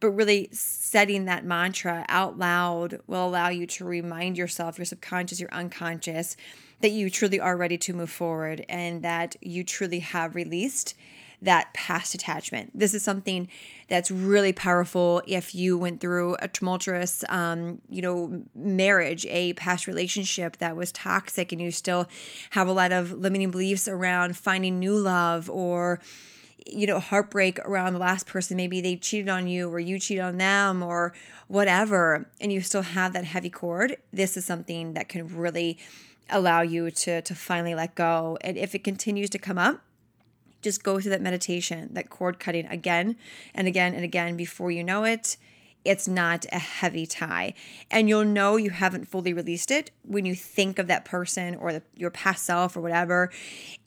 but 0.00 0.10
really 0.10 0.48
setting 0.52 1.24
that 1.24 1.44
mantra 1.44 2.04
out 2.08 2.38
loud 2.38 3.00
will 3.06 3.26
allow 3.26 3.48
you 3.48 3.66
to 3.66 3.84
remind 3.84 4.36
yourself, 4.36 4.78
your 4.78 4.84
subconscious, 4.84 5.40
your 5.40 5.52
unconscious, 5.52 6.36
that 6.80 6.90
you 6.90 7.08
truly 7.08 7.40
are 7.40 7.56
ready 7.56 7.78
to 7.78 7.94
move 7.94 8.10
forward 8.10 8.64
and 8.68 9.02
that 9.02 9.36
you 9.40 9.64
truly 9.64 10.00
have 10.00 10.34
released 10.34 10.94
that 11.42 11.72
past 11.74 12.14
attachment. 12.14 12.70
This 12.74 12.94
is 12.94 13.02
something 13.02 13.48
that's 13.88 14.10
really 14.10 14.52
powerful 14.52 15.22
if 15.26 15.54
you 15.54 15.76
went 15.76 16.00
through 16.00 16.36
a 16.40 16.48
tumultuous, 16.48 17.24
um, 17.28 17.80
you 17.90 18.02
know, 18.02 18.42
marriage, 18.54 19.26
a 19.26 19.52
past 19.52 19.86
relationship 19.86 20.56
that 20.58 20.76
was 20.76 20.92
toxic, 20.92 21.52
and 21.52 21.60
you 21.60 21.70
still 21.70 22.08
have 22.50 22.68
a 22.68 22.72
lot 22.72 22.90
of 22.90 23.12
limiting 23.12 23.50
beliefs 23.50 23.86
around 23.86 24.36
finding 24.36 24.78
new 24.78 24.96
love 24.96 25.50
or 25.50 26.00
you 26.66 26.86
know, 26.86 26.98
heartbreak 26.98 27.58
around 27.60 27.92
the 27.92 27.98
last 27.98 28.26
person. 28.26 28.56
Maybe 28.56 28.80
they 28.80 28.96
cheated 28.96 29.28
on 29.28 29.46
you 29.46 29.68
or 29.68 29.78
you 29.78 29.98
cheated 29.98 30.24
on 30.24 30.38
them 30.38 30.82
or 30.82 31.12
whatever, 31.48 32.28
and 32.40 32.52
you 32.52 32.60
still 32.60 32.82
have 32.82 33.12
that 33.12 33.24
heavy 33.24 33.50
cord. 33.50 33.96
This 34.12 34.36
is 34.36 34.44
something 34.44 34.94
that 34.94 35.08
can 35.08 35.36
really 35.36 35.78
allow 36.28 36.60
you 36.62 36.90
to 36.90 37.22
to 37.22 37.34
finally 37.34 37.74
let 37.74 37.94
go. 37.94 38.36
And 38.40 38.56
if 38.56 38.74
it 38.74 38.82
continues 38.82 39.30
to 39.30 39.38
come 39.38 39.58
up, 39.58 39.80
just 40.62 40.82
go 40.82 41.00
through 41.00 41.10
that 41.10 41.22
meditation, 41.22 41.90
that 41.92 42.10
cord 42.10 42.40
cutting 42.40 42.66
again 42.66 43.16
and 43.54 43.68
again 43.68 43.94
and 43.94 44.04
again 44.04 44.36
before 44.36 44.70
you 44.70 44.82
know 44.82 45.04
it 45.04 45.36
it's 45.86 46.08
not 46.08 46.46
a 46.52 46.58
heavy 46.58 47.06
tie. 47.06 47.54
And 47.90 48.08
you'll 48.08 48.24
know 48.24 48.56
you 48.56 48.70
haven't 48.70 49.08
fully 49.08 49.32
released 49.32 49.70
it 49.70 49.90
when 50.02 50.24
you 50.24 50.34
think 50.34 50.78
of 50.78 50.86
that 50.88 51.04
person 51.04 51.54
or 51.56 51.72
the, 51.72 51.82
your 51.94 52.10
past 52.10 52.44
self 52.44 52.76
or 52.76 52.80
whatever, 52.80 53.30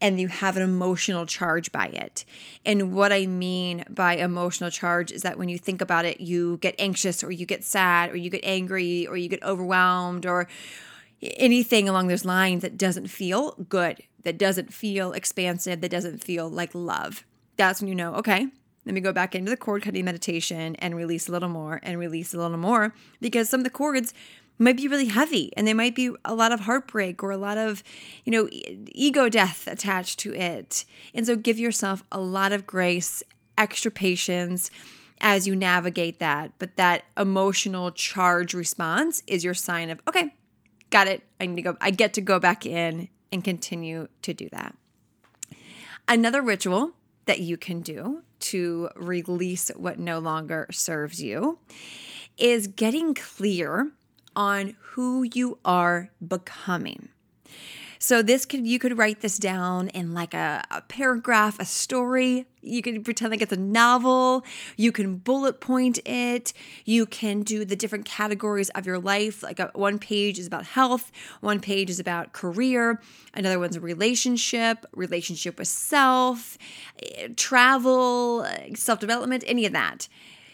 and 0.01 0.19
you 0.19 0.27
have 0.27 0.57
an 0.57 0.63
emotional 0.63 1.25
charge 1.25 1.71
by 1.71 1.87
it. 1.87 2.25
And 2.65 2.93
what 2.93 3.11
I 3.11 3.25
mean 3.25 3.85
by 3.89 4.15
emotional 4.15 4.69
charge 4.69 5.11
is 5.11 5.21
that 5.23 5.37
when 5.37 5.49
you 5.49 5.57
think 5.57 5.81
about 5.81 6.05
it, 6.05 6.19
you 6.19 6.57
get 6.57 6.75
anxious 6.79 7.23
or 7.23 7.31
you 7.31 7.45
get 7.45 7.63
sad 7.63 8.11
or 8.11 8.15
you 8.15 8.29
get 8.29 8.41
angry 8.43 9.07
or 9.07 9.17
you 9.17 9.29
get 9.29 9.43
overwhelmed 9.43 10.25
or 10.25 10.47
anything 11.21 11.89
along 11.89 12.07
those 12.07 12.25
lines 12.25 12.61
that 12.61 12.77
doesn't 12.77 13.07
feel 13.07 13.51
good, 13.67 14.01
that 14.23 14.37
doesn't 14.37 14.73
feel 14.73 15.11
expansive, 15.11 15.81
that 15.81 15.91
doesn't 15.91 16.23
feel 16.23 16.49
like 16.49 16.73
love. 16.73 17.25
That's 17.57 17.81
when 17.81 17.89
you 17.89 17.95
know, 17.95 18.15
okay, 18.15 18.47
let 18.89 18.95
me 18.95 19.01
go 19.01 19.13
back 19.13 19.35
into 19.35 19.51
the 19.51 19.55
cord 19.55 19.83
cutting 19.83 20.03
meditation 20.03 20.75
and 20.77 20.95
release 20.95 21.29
a 21.29 21.31
little 21.31 21.47
more 21.47 21.79
and 21.83 21.99
release 21.99 22.33
a 22.33 22.37
little 22.39 22.57
more 22.57 22.91
because 23.21 23.47
some 23.47 23.59
of 23.59 23.63
the 23.63 23.69
cords 23.69 24.15
might 24.57 24.77
be 24.77 24.87
really 24.87 25.05
heavy 25.05 25.53
and 25.55 25.67
there 25.67 25.75
might 25.75 25.93
be 25.93 26.09
a 26.25 26.33
lot 26.33 26.51
of 26.51 26.61
heartbreak 26.61 27.21
or 27.21 27.29
a 27.29 27.37
lot 27.37 27.55
of 27.55 27.83
you 28.25 28.31
know 28.31 28.49
ego 28.51 29.29
death 29.29 29.67
attached 29.67 30.17
to 30.17 30.33
it. 30.33 30.85
And 31.13 31.27
so 31.27 31.35
give 31.35 31.59
yourself 31.59 32.03
a 32.11 32.19
lot 32.19 32.51
of 32.51 32.65
grace 32.65 33.21
extra 33.59 33.91
patience 33.91 34.71
as 35.21 35.45
you 35.45 35.55
navigate 35.55 36.17
that. 36.17 36.53
But 36.57 36.75
that 36.77 37.03
emotional 37.15 37.91
charge 37.91 38.55
response 38.55 39.21
is 39.27 39.43
your 39.43 39.53
sign 39.53 39.91
of 39.91 40.01
okay 40.07 40.33
got 40.89 41.07
it. 41.07 41.21
I 41.39 41.45
need 41.45 41.57
to 41.57 41.61
go 41.61 41.77
i 41.79 41.91
get 41.91 42.15
to 42.15 42.21
go 42.21 42.39
back 42.39 42.65
in 42.65 43.07
and 43.31 43.43
continue 43.43 44.07
to 44.23 44.33
do 44.33 44.49
that. 44.49 44.75
Another 46.07 46.41
ritual 46.41 46.95
that 47.29 47.41
you 47.41 47.57
can 47.57 47.81
do 47.81 48.23
to 48.39 48.89
release 48.95 49.69
what 49.75 49.99
no 49.99 50.17
longer 50.17 50.65
serves 50.71 51.21
you 51.21 51.59
is 52.39 52.65
getting 52.65 53.13
clear 53.13 53.91
on 54.35 54.75
who 54.79 55.21
you 55.21 55.59
are 55.63 56.09
becoming. 56.27 57.09
So 58.01 58.21
this 58.21 58.45
could 58.45 58.65
you 58.65 58.79
could 58.79 58.97
write 58.97 59.19
this 59.19 59.37
down 59.37 59.89
in 59.89 60.13
like 60.13 60.33
a, 60.33 60.63
a, 60.71 60.81
paragraph, 60.81 61.59
a 61.59 61.65
story. 61.65 62.45
You 62.61 62.81
can 62.81 63.03
pretend 63.03 63.31
like 63.31 63.41
it's 63.41 63.51
a 63.51 63.57
novel. 63.57 64.45
You 64.77 64.93
can 64.93 65.17
bullet 65.17 65.59
point 65.59 65.99
it. 66.07 66.53
You 66.85 67.05
can 67.05 67.41
do 67.41 67.65
the 67.65 67.75
different 67.75 68.05
categories 68.05 68.69
of 68.69 68.85
your 68.85 68.99
life. 68.99 69.43
Like 69.43 69.59
a, 69.59 69.69
one 69.75 69.99
page 69.99 70.39
is 70.39 70.47
about 70.47 70.65
health, 70.65 71.11
one 71.41 71.59
page 71.59 71.89
is 71.89 71.99
about 71.99 72.31
career, 72.31 73.01
another 73.33 73.59
one's 73.59 73.75
a 73.75 73.81
relationship, 73.81 74.85
relationship 74.93 75.59
with 75.59 75.67
self, 75.67 76.57
eh, 77.03 77.27
travel, 77.35 78.47
self 78.75 79.01
development, 79.01 79.43
any 79.45 79.65
of 79.65 79.73
that. 79.73 80.07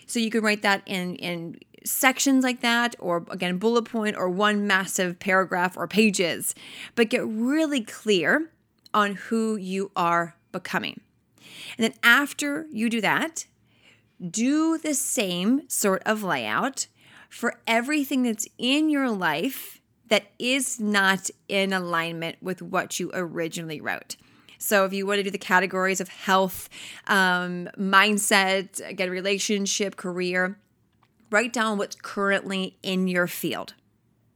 So 0.08 0.20
you 0.20 0.32
can 0.32 0.42
write 0.42 0.64
that 0.64 0.82
in 0.88 1.16
in 1.18 1.60
sections 1.86 2.44
like 2.44 2.62
that, 2.62 2.96
or 3.00 3.26
again, 3.30 3.58
bullet 3.58 3.84
point, 3.84 4.16
or 4.18 4.30
one 4.30 4.68
massive 4.68 5.20
paragraph 5.20 5.78
or 5.78 5.88
pages, 5.88 6.56
but 6.96 7.10
get 7.10 7.26
really 7.26 7.82
clear 7.82 8.52
on 8.94 9.16
who 9.16 9.56
you 9.56 9.92
are 9.96 10.36
becoming. 10.52 11.02
And 11.78 11.84
then 11.84 11.94
after 12.04 12.68
you 12.72 12.90
do 12.90 13.02
that, 13.02 13.46
do 14.30 14.78
the 14.78 14.94
same 14.94 15.68
sort 15.70 16.02
of 16.06 16.24
layout 16.24 16.88
for 17.30 17.60
everything 17.68 18.24
that's 18.24 18.48
in 18.58 18.90
your 18.90 19.10
life 19.10 19.82
that 20.08 20.28
is 20.40 20.80
not 20.80 21.30
in 21.50 21.74
alignment 21.74 22.38
with 22.42 22.62
what 22.62 23.00
you 23.00 23.12
originally 23.14 23.82
wrote. 23.82 24.16
So, 24.58 24.86
if 24.86 24.94
you 24.94 25.06
want 25.06 25.18
to 25.18 25.24
do 25.24 25.32
the 25.32 25.38
categories 25.38 26.00
of 26.00 26.08
health, 26.08 26.70
um, 27.08 27.70
mindset, 27.78 28.88
again, 28.88 29.10
relationship, 29.10 29.96
career, 29.98 30.58
write 31.30 31.54
down 31.54 31.78
what's 31.78 31.96
currently 31.96 32.78
in 32.84 33.08
your 33.08 33.28
field 33.28 33.74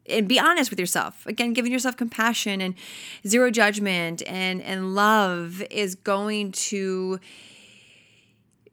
and 0.10 0.28
be 0.28 0.40
honest 0.40 0.70
with 0.70 0.80
yourself. 0.80 1.26
Again 1.26 1.54
giving 1.54 1.72
yourself 1.72 1.96
compassion 1.96 2.62
and 2.62 2.76
zero 3.28 3.52
judgment 3.52 4.24
and 4.26 4.62
and 4.62 4.96
love 4.96 5.62
is 5.70 5.96
going 5.96 6.52
to 6.52 7.20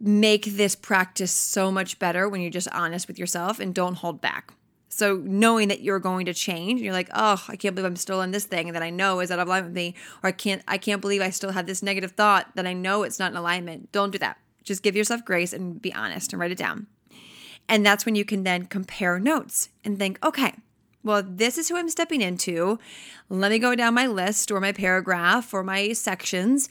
make 0.00 0.44
this 0.44 0.74
practice 0.76 1.33
so 1.33 1.70
much 1.70 1.98
better 1.98 2.29
when 2.29 2.40
you're 2.40 2.50
just 2.50 2.68
honest 2.72 3.09
with 3.09 3.18
yourself 3.18 3.61
and 3.61 3.74
don't 3.74 3.94
hold 3.94 4.20
back. 4.20 4.52
So 4.88 5.20
knowing 5.24 5.68
that 5.68 5.83
you're 5.83 5.98
going 5.98 6.24
to 6.24 6.33
change 6.33 6.81
you're 6.81 6.94
like 6.94 7.11
oh 7.12 7.44
i 7.48 7.57
can't 7.57 7.74
believe 7.74 7.87
i'm 7.87 7.96
still 7.96 8.22
in 8.22 8.31
this 8.31 8.46
thing 8.46 8.72
that 8.72 8.83
i 8.83 8.88
know 8.88 9.20
is 9.20 9.31
out 9.31 9.38
of 9.38 9.46
alignment 9.46 9.74
with 9.74 9.76
me 9.76 9.94
or 10.22 10.29
i 10.29 10.33
can't 10.33 10.62
i 10.66 10.79
can't 10.79 11.02
believe 11.02 11.20
i 11.20 11.29
still 11.29 11.50
have 11.50 11.66
this 11.66 11.83
negative 11.83 12.12
thought 12.12 12.50
that 12.55 12.66
i 12.66 12.72
know 12.72 13.02
it's 13.02 13.18
not 13.18 13.31
in 13.31 13.37
alignment. 13.37 13.92
Don't 13.92 14.11
do 14.11 14.18
that. 14.18 14.38
Just 14.64 14.83
give 14.83 14.96
yourself 14.96 15.22
grace 15.22 15.52
and 15.52 15.83
be 15.83 15.92
honest 15.92 16.33
and 16.33 16.40
write 16.40 16.50
it 16.50 16.57
down 16.57 16.87
and 17.68 17.85
that's 17.85 18.07
when 18.07 18.14
you 18.14 18.24
can 18.24 18.44
then 18.44 18.66
compare 18.66 19.18
notes 19.18 19.68
and 19.85 19.98
think, 19.98 20.24
okay, 20.24 20.55
well, 21.02 21.22
this 21.22 21.57
is 21.57 21.68
who 21.68 21.76
I'm 21.76 21.88
stepping 21.88 22.20
into. 22.20 22.79
Let 23.29 23.50
me 23.52 23.59
go 23.59 23.74
down 23.74 23.94
my 23.94 24.07
list 24.07 24.50
or 24.50 24.61
my 24.61 24.72
paragraph 24.72 25.55
or 25.55 25.62
my 25.62 25.92
sections 25.92 26.68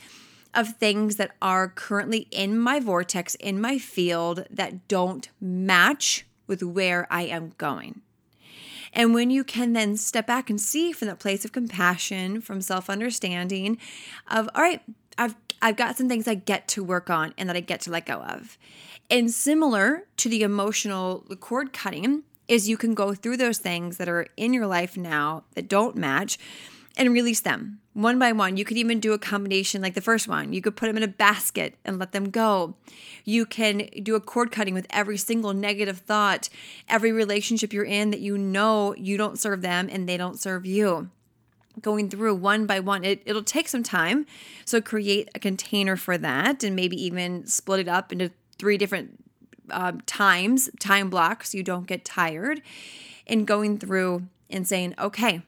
of 0.53 0.75
things 0.77 1.17
that 1.17 1.31
are 1.41 1.69
currently 1.69 2.27
in 2.31 2.58
my 2.58 2.79
vortex, 2.79 3.36
in 3.36 3.60
my 3.60 3.77
field 3.77 4.45
that 4.49 4.88
don't 4.88 5.29
match 5.39 6.25
with 6.47 6.63
where 6.63 7.08
I 7.10 7.23
am 7.23 7.53
going. 7.58 8.01
And 8.93 9.13
when 9.13 9.29
you 9.29 9.43
can 9.43 9.73
then 9.73 9.97
step 9.97 10.25
back 10.25 10.49
and 10.49 10.60
see 10.60 10.93
from 10.93 11.10
that 11.10 11.19
place 11.19 11.43
of 11.43 11.51
compassion, 11.51 12.39
from 12.39 12.62
self 12.62 12.89
understanding, 12.89 13.77
of, 14.29 14.49
all 14.55 14.62
right, 14.62 14.81
I've, 15.17 15.36
I've 15.61 15.75
got 15.75 15.97
some 15.97 16.07
things 16.07 16.27
I 16.27 16.35
get 16.35 16.67
to 16.69 16.83
work 16.83 17.09
on 17.09 17.33
and 17.37 17.49
that 17.49 17.55
I 17.55 17.61
get 17.61 17.81
to 17.81 17.91
let 17.91 18.05
go 18.05 18.15
of. 18.15 18.57
And 19.09 19.31
similar 19.31 20.07
to 20.17 20.29
the 20.29 20.41
emotional 20.41 21.25
cord 21.39 21.73
cutting, 21.73 22.23
is 22.47 22.69
you 22.69 22.77
can 22.77 22.93
go 22.93 23.13
through 23.13 23.37
those 23.37 23.57
things 23.57 23.97
that 23.97 24.09
are 24.09 24.27
in 24.37 24.53
your 24.53 24.67
life 24.67 24.97
now 24.97 25.43
that 25.55 25.67
don't 25.67 25.95
match 25.95 26.37
and 26.97 27.11
release 27.11 27.41
them 27.41 27.79
one 27.93 28.19
by 28.19 28.31
one. 28.31 28.57
You 28.57 28.65
could 28.65 28.77
even 28.77 28.99
do 28.99 29.13
a 29.13 29.19
combination 29.19 29.81
like 29.81 29.93
the 29.93 30.01
first 30.01 30.27
one. 30.27 30.53
You 30.53 30.61
could 30.61 30.75
put 30.75 30.87
them 30.87 30.97
in 30.97 31.03
a 31.03 31.07
basket 31.07 31.75
and 31.83 31.97
let 31.97 32.11
them 32.11 32.29
go. 32.29 32.75
You 33.23 33.45
can 33.45 33.89
do 34.01 34.15
a 34.15 34.21
cord 34.21 34.51
cutting 34.51 34.73
with 34.73 34.87
every 34.89 35.17
single 35.17 35.53
negative 35.53 35.99
thought, 35.99 36.49
every 36.87 37.11
relationship 37.11 37.73
you're 37.73 37.83
in 37.83 38.11
that 38.11 38.19
you 38.19 38.37
know 38.37 38.93
you 38.95 39.17
don't 39.17 39.39
serve 39.39 39.61
them 39.61 39.89
and 39.91 40.07
they 40.07 40.17
don't 40.17 40.39
serve 40.39 40.65
you. 40.65 41.09
Going 41.81 42.09
through 42.09 42.35
one 42.35 42.65
by 42.65 42.79
one, 42.79 43.03
it, 43.03 43.21
it'll 43.25 43.43
take 43.43 43.67
some 43.67 43.83
time. 43.83 44.25
So 44.65 44.81
create 44.81 45.29
a 45.35 45.39
container 45.39 45.95
for 45.95 46.17
that 46.17 46.63
and 46.63 46.75
maybe 46.75 47.01
even 47.03 47.45
split 47.45 47.81
it 47.81 47.88
up 47.88 48.11
into 48.11 48.31
three 48.57 48.77
different 48.77 49.23
uh, 49.69 49.93
times, 50.05 50.69
time 50.79 51.09
blocks, 51.09 51.53
you 51.53 51.63
don't 51.63 51.88
get 51.88 52.05
tired, 52.05 52.61
and 53.27 53.47
going 53.47 53.77
through 53.77 54.27
and 54.49 54.67
saying, 54.67 54.95
okay, 54.99 55.41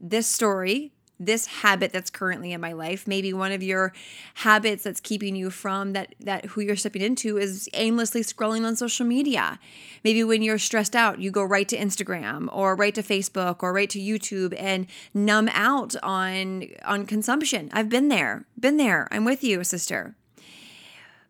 this 0.00 0.26
story, 0.26 0.92
this 1.20 1.46
habit 1.46 1.92
that's 1.92 2.10
currently 2.10 2.52
in 2.52 2.60
my 2.60 2.72
life, 2.72 3.06
maybe 3.06 3.32
one 3.32 3.52
of 3.52 3.62
your 3.62 3.92
habits 4.34 4.82
that's 4.82 5.00
keeping 5.00 5.36
you 5.36 5.50
from 5.50 5.92
that 5.92 6.14
that 6.20 6.46
who 6.46 6.60
you're 6.60 6.76
stepping 6.76 7.02
into 7.02 7.38
is 7.38 7.68
aimlessly 7.74 8.22
scrolling 8.22 8.66
on 8.66 8.76
social 8.76 9.06
media. 9.06 9.58
Maybe 10.02 10.24
when 10.24 10.42
you're 10.42 10.58
stressed 10.58 10.96
out, 10.96 11.20
you 11.20 11.30
go 11.30 11.44
right 11.44 11.68
to 11.68 11.76
Instagram 11.76 12.48
or 12.52 12.74
right 12.74 12.94
to 12.94 13.02
Facebook 13.02 13.62
or 13.62 13.72
right 13.72 13.90
to 13.90 14.00
YouTube 14.00 14.54
and 14.58 14.86
numb 15.12 15.48
out 15.52 15.94
on 16.02 16.66
on 16.84 17.06
consumption. 17.06 17.70
I've 17.72 17.88
been 17.88 18.08
there. 18.08 18.44
Been 18.58 18.76
there. 18.76 19.08
I'm 19.10 19.24
with 19.24 19.44
you, 19.44 19.62
sister 19.64 20.16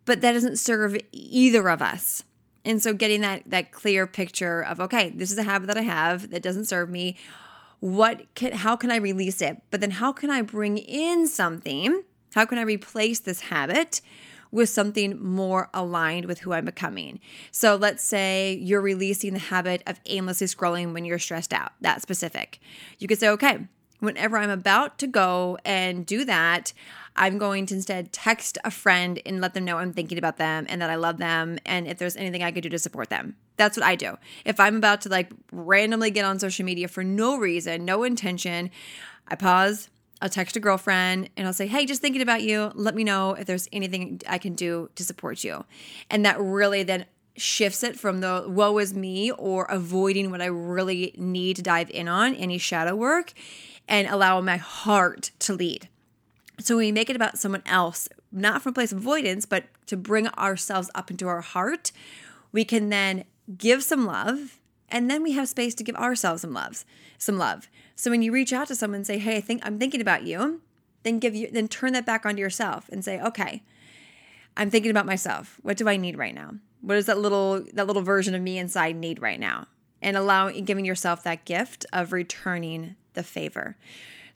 but 0.04 0.20
that 0.20 0.32
doesn't 0.32 0.58
serve 0.58 0.96
either 1.12 1.68
of 1.68 1.82
us. 1.82 2.24
And 2.64 2.82
so 2.82 2.94
getting 2.94 3.20
that 3.20 3.42
that 3.46 3.72
clear 3.72 4.06
picture 4.06 4.62
of 4.62 4.80
okay, 4.80 5.10
this 5.10 5.30
is 5.30 5.38
a 5.38 5.42
habit 5.42 5.66
that 5.66 5.76
I 5.76 5.82
have 5.82 6.30
that 6.30 6.42
doesn't 6.42 6.66
serve 6.66 6.88
me. 6.88 7.16
What 7.84 8.34
can 8.34 8.52
how 8.52 8.76
can 8.76 8.90
I 8.90 8.96
release 8.96 9.42
it? 9.42 9.60
But 9.70 9.82
then 9.82 9.90
how 9.90 10.10
can 10.10 10.30
I 10.30 10.40
bring 10.40 10.78
in 10.78 11.26
something? 11.26 12.02
How 12.34 12.46
can 12.46 12.56
I 12.56 12.62
replace 12.62 13.20
this 13.20 13.40
habit 13.40 14.00
with 14.50 14.70
something 14.70 15.22
more 15.22 15.68
aligned 15.74 16.24
with 16.24 16.38
who 16.38 16.54
I'm 16.54 16.64
becoming? 16.64 17.20
So 17.50 17.76
let's 17.76 18.02
say 18.02 18.54
you're 18.54 18.80
releasing 18.80 19.34
the 19.34 19.38
habit 19.38 19.82
of 19.86 20.00
aimlessly 20.06 20.46
scrolling 20.46 20.94
when 20.94 21.04
you're 21.04 21.18
stressed 21.18 21.52
out. 21.52 21.72
That 21.82 22.00
specific. 22.00 22.58
You 22.98 23.06
could 23.06 23.18
say, 23.18 23.28
okay, 23.28 23.58
whenever 24.00 24.38
I'm 24.38 24.48
about 24.48 24.96
to 25.00 25.06
go 25.06 25.58
and 25.62 26.06
do 26.06 26.24
that, 26.24 26.72
I'm 27.16 27.36
going 27.36 27.66
to 27.66 27.74
instead 27.74 28.14
text 28.14 28.56
a 28.64 28.70
friend 28.70 29.20
and 29.26 29.42
let 29.42 29.52
them 29.52 29.66
know 29.66 29.76
I'm 29.76 29.92
thinking 29.92 30.16
about 30.16 30.38
them 30.38 30.64
and 30.70 30.80
that 30.80 30.88
I 30.88 30.94
love 30.94 31.18
them 31.18 31.58
and 31.66 31.86
if 31.86 31.98
there's 31.98 32.16
anything 32.16 32.42
I 32.42 32.50
could 32.50 32.62
do 32.62 32.70
to 32.70 32.78
support 32.78 33.10
them. 33.10 33.36
That's 33.56 33.76
what 33.76 33.86
I 33.86 33.94
do. 33.94 34.16
If 34.44 34.58
I'm 34.58 34.76
about 34.76 35.02
to 35.02 35.08
like 35.08 35.30
randomly 35.52 36.10
get 36.10 36.24
on 36.24 36.38
social 36.38 36.64
media 36.64 36.88
for 36.88 37.04
no 37.04 37.38
reason, 37.38 37.84
no 37.84 38.02
intention, 38.02 38.70
I 39.28 39.36
pause, 39.36 39.88
I'll 40.20 40.28
text 40.28 40.56
a 40.56 40.60
girlfriend 40.60 41.30
and 41.36 41.46
I'll 41.46 41.52
say, 41.52 41.66
Hey, 41.66 41.86
just 41.86 42.00
thinking 42.00 42.22
about 42.22 42.42
you. 42.42 42.72
Let 42.74 42.94
me 42.94 43.04
know 43.04 43.34
if 43.34 43.46
there's 43.46 43.68
anything 43.72 44.20
I 44.28 44.38
can 44.38 44.54
do 44.54 44.90
to 44.94 45.04
support 45.04 45.44
you. 45.44 45.64
And 46.10 46.24
that 46.24 46.40
really 46.40 46.82
then 46.82 47.06
shifts 47.36 47.82
it 47.82 47.98
from 47.98 48.20
the 48.20 48.44
woe 48.46 48.78
is 48.78 48.94
me 48.94 49.30
or 49.32 49.64
avoiding 49.64 50.30
what 50.30 50.40
I 50.40 50.46
really 50.46 51.14
need 51.16 51.56
to 51.56 51.62
dive 51.62 51.90
in 51.90 52.08
on, 52.08 52.34
any 52.34 52.58
shadow 52.58 52.94
work, 52.94 53.32
and 53.88 54.08
allow 54.08 54.40
my 54.40 54.56
heart 54.56 55.30
to 55.40 55.52
lead. 55.52 55.88
So 56.60 56.76
when 56.76 56.86
we 56.86 56.92
make 56.92 57.10
it 57.10 57.16
about 57.16 57.38
someone 57.38 57.62
else, 57.66 58.08
not 58.30 58.62
from 58.62 58.70
a 58.70 58.74
place 58.74 58.92
of 58.92 58.98
avoidance, 58.98 59.46
but 59.46 59.64
to 59.86 59.96
bring 59.96 60.28
ourselves 60.28 60.90
up 60.94 61.10
into 61.10 61.26
our 61.26 61.40
heart, 61.40 61.90
we 62.52 62.64
can 62.64 62.88
then 62.88 63.24
give 63.58 63.82
some 63.82 64.06
love 64.06 64.58
and 64.88 65.10
then 65.10 65.22
we 65.22 65.32
have 65.32 65.48
space 65.48 65.74
to 65.74 65.84
give 65.84 65.96
ourselves 65.96 66.42
some 66.42 66.52
loves, 66.52 66.84
some 67.18 67.38
love. 67.38 67.68
So 67.96 68.10
when 68.10 68.22
you 68.22 68.32
reach 68.32 68.52
out 68.52 68.68
to 68.68 68.76
someone 68.76 68.98
and 68.98 69.06
say, 69.06 69.18
"Hey, 69.18 69.36
I 69.36 69.40
think 69.40 69.60
I'm 69.64 69.78
thinking 69.78 70.00
about 70.00 70.24
you," 70.24 70.62
then 71.02 71.18
give 71.18 71.34
you 71.34 71.50
then 71.50 71.68
turn 71.68 71.92
that 71.94 72.06
back 72.06 72.24
onto 72.24 72.40
yourself 72.40 72.88
and 72.90 73.04
say, 73.04 73.20
"Okay, 73.20 73.62
I'm 74.56 74.70
thinking 74.70 74.90
about 74.90 75.06
myself. 75.06 75.58
What 75.62 75.76
do 75.76 75.88
I 75.88 75.96
need 75.96 76.16
right 76.16 76.34
now? 76.34 76.54
What 76.80 76.94
does 76.94 77.06
that 77.06 77.18
little 77.18 77.64
that 77.72 77.86
little 77.86 78.02
version 78.02 78.34
of 78.34 78.42
me 78.42 78.58
inside 78.58 78.96
need 78.96 79.20
right 79.20 79.40
now?" 79.40 79.68
And 80.02 80.16
allowing 80.16 80.64
giving 80.64 80.84
yourself 80.84 81.22
that 81.24 81.44
gift 81.44 81.86
of 81.92 82.12
returning 82.12 82.96
the 83.14 83.22
favor. 83.22 83.76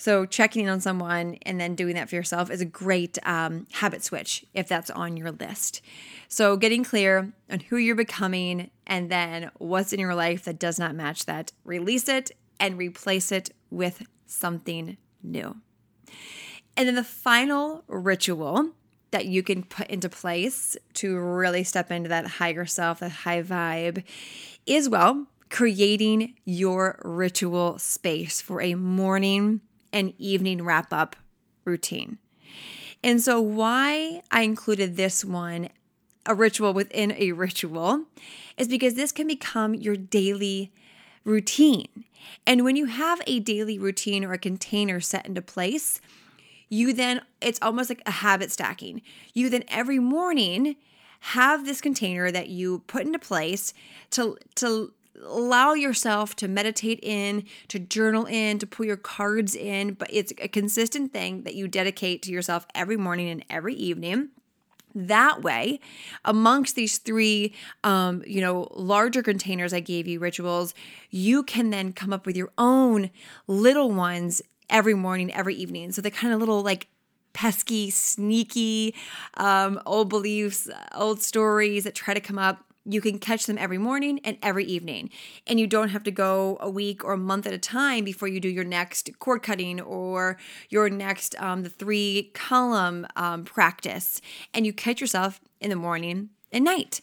So, 0.01 0.25
checking 0.25 0.65
in 0.65 0.71
on 0.71 0.81
someone 0.81 1.39
and 1.43 1.61
then 1.61 1.75
doing 1.75 1.97
that 1.97 2.09
for 2.09 2.15
yourself 2.15 2.51
is 2.51 2.61
a 2.61 2.65
great 2.65 3.19
um, 3.27 3.67
habit 3.73 4.05
switch 4.05 4.47
if 4.55 4.69
that's 4.69 4.91
on 4.91 5.17
your 5.17 5.33
list. 5.33 5.83
So, 6.29 6.57
getting 6.57 6.85
clear 6.85 7.33
on 7.51 7.61
who 7.61 7.77
you're 7.77 7.97
becoming 7.97 8.71
and 8.87 9.11
then 9.11 9.51
what's 9.59 9.93
in 9.93 9.99
your 9.99 10.15
life 10.15 10.45
that 10.45 10.59
does 10.59 10.79
not 10.79 10.95
match 10.95 11.27
that, 11.27 11.53
release 11.65 12.09
it 12.09 12.31
and 12.61 12.79
replace 12.79 13.33
it 13.33 13.51
with 13.71 14.07
something 14.27 14.97
new. 15.23 15.57
And 16.77 16.87
then 16.87 16.95
the 16.95 17.03
final 17.03 17.83
ritual 17.89 18.71
that 19.11 19.27
you 19.27 19.43
can 19.43 19.65
put 19.65 19.89
into 19.89 20.09
place 20.09 20.77
to 20.95 21.19
really 21.19 21.65
step 21.65 21.91
into 21.91 22.09
that 22.09 22.27
higher 22.27 22.67
self, 22.67 23.01
that 23.01 23.11
high 23.11 23.43
vibe, 23.43 24.05
is 24.65 24.89
well, 24.89 25.27
creating 25.51 26.35
your 26.45 27.01
ritual 27.05 27.79
space 27.79 28.41
for 28.41 28.61
a 28.61 28.75
morning 28.75 29.61
and 29.93 30.15
evening 30.19 30.63
wrap 30.65 30.93
up 30.93 31.17
routine. 31.65 32.19
And 33.03 33.21
so, 33.21 33.41
why 33.41 34.23
I 34.31 34.43
included 34.43 34.97
this 34.97 35.25
one, 35.25 35.69
a 36.27 36.35
ritual 36.35 36.73
within 36.73 37.13
a 37.13 37.33
ritual, 37.33 38.05
is 38.57 38.69
because 38.69 38.95
this 38.95 39.13
can 39.13 39.27
become 39.27 39.75
your 39.75 39.97
daily 39.97 40.73
routine. 41.25 42.05
And 42.47 42.65
when 42.65 42.77
you 42.77 42.87
have 42.87 43.21
a 43.27 43.41
daily 43.41 43.79
routine 43.79 44.25
or 44.25 44.33
a 44.33 44.39
container 44.39 45.01
set 45.01 45.27
into 45.27 45.43
place, 45.43 46.01
you 46.69 46.93
then, 46.93 47.23
it's 47.41 47.59
almost 47.63 47.89
like 47.89 48.03
a 48.05 48.11
habit 48.11 48.51
stacking. 48.51 49.03
You 49.33 49.49
then 49.49 49.65
every 49.69 49.99
morning 49.99 50.77
have 51.21 51.65
this 51.65 51.81
container 51.81 52.31
that 52.31 52.49
you 52.49 52.81
put 52.87 53.07
into 53.07 53.19
place 53.19 53.73
to, 54.11 54.37
to 54.57 54.93
allow 55.23 55.75
yourself 55.75 56.37
to 56.37 56.49
meditate 56.49 57.01
in, 57.03 57.45
to 57.69 57.79
journal 57.79 58.27
in, 58.27 58.59
to 58.59 58.67
pull 58.67 58.87
your 58.87 58.97
cards 58.97 59.55
in, 59.55 59.95
but 59.95 60.09
it's 60.13 60.33
a 60.39 60.49
consistent 60.49 61.13
thing 61.13 61.43
that 61.43 61.55
you 61.55 61.69
dedicate 61.69 62.23
to 62.23 62.33
yourself 62.33 62.67
every 62.75 62.97
morning 62.97 63.29
and 63.29 63.45
every 63.51 63.75
evening. 63.75 64.31
That 64.95 65.43
way, 65.43 65.81
amongst 66.25 66.75
these 66.75 66.99
three, 66.99 67.55
um, 67.85 68.23
you 68.27 68.41
know, 68.41 68.69
larger 68.75 69.23
containers 69.23 69.73
I 69.73 69.81
gave 69.81 70.09
you, 70.09 70.19
rituals, 70.19 70.75
you 71.11 71.43
can 71.43 71.71
then 71.71 71.93
come 71.93 72.13
up 72.13 72.27
with 72.27 72.37
your 72.37 72.51
own 72.57 73.11
little 73.47 73.91
ones 73.91 74.43
every 74.71 74.95
morning, 74.95 75.33
every 75.33 75.55
evening. 75.55 75.93
So 75.93 76.03
the 76.03 76.11
kind 76.11 76.33
of 76.33 76.41
little 76.41 76.63
like 76.63 76.89
pesky, 77.33 77.91
sneaky, 77.91 78.95
um, 79.37 79.81
old 79.87 80.09
beliefs, 80.09 80.69
old 80.95 81.23
stories 81.23 81.85
that 81.85 81.95
try 81.95 82.15
to 82.15 82.21
come 82.21 82.39
up 82.39 82.65
you 82.89 83.01
can 83.01 83.19
catch 83.19 83.47
them 83.47 83.59
every 83.59 83.79
morning 83.79 84.21
and 84.25 84.39
every 84.43 84.65
evening. 84.65 85.11
And 85.47 85.61
you 85.61 85.67
don't 85.67 85.91
have 85.91 86.03
to 86.05 86.11
go 86.11 86.57
a 86.61 86.71
week 86.71 87.05
or 87.05 87.13
a 87.13 87.19
month 87.19 87.47
at 87.47 87.53
a 87.53 87.59
time 87.59 88.05
before 88.05 88.29
you 88.29 88.41
do 88.41 88.49
your 88.49 88.65
next 88.65 89.11
cord 89.19 89.43
cutting 89.43 89.81
or 89.81 90.39
your 90.71 90.89
next 90.89 91.41
um, 91.41 91.63
the 91.63 91.69
three 91.69 92.31
column 92.35 93.07
um, 93.15 93.45
practice. 93.45 94.21
And 94.55 94.65
you 94.65 94.73
catch 94.73 95.01
yourself 95.01 95.41
in 95.61 95.71
the 95.71 95.77
morning 95.77 96.31
and 96.53 96.65
night. 96.65 97.01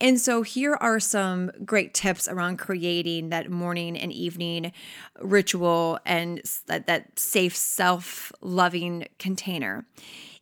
And 0.00 0.20
so 0.20 0.42
here 0.42 0.74
are 0.74 1.00
some 1.00 1.50
great 1.64 1.92
tips 1.92 2.28
around 2.28 2.58
creating 2.58 3.30
that 3.30 3.50
morning 3.50 3.96
and 3.96 4.12
evening 4.12 4.72
ritual 5.20 5.98
and 6.06 6.40
that, 6.66 6.86
that 6.86 7.18
safe 7.18 7.56
self-loving 7.56 9.08
container 9.18 9.86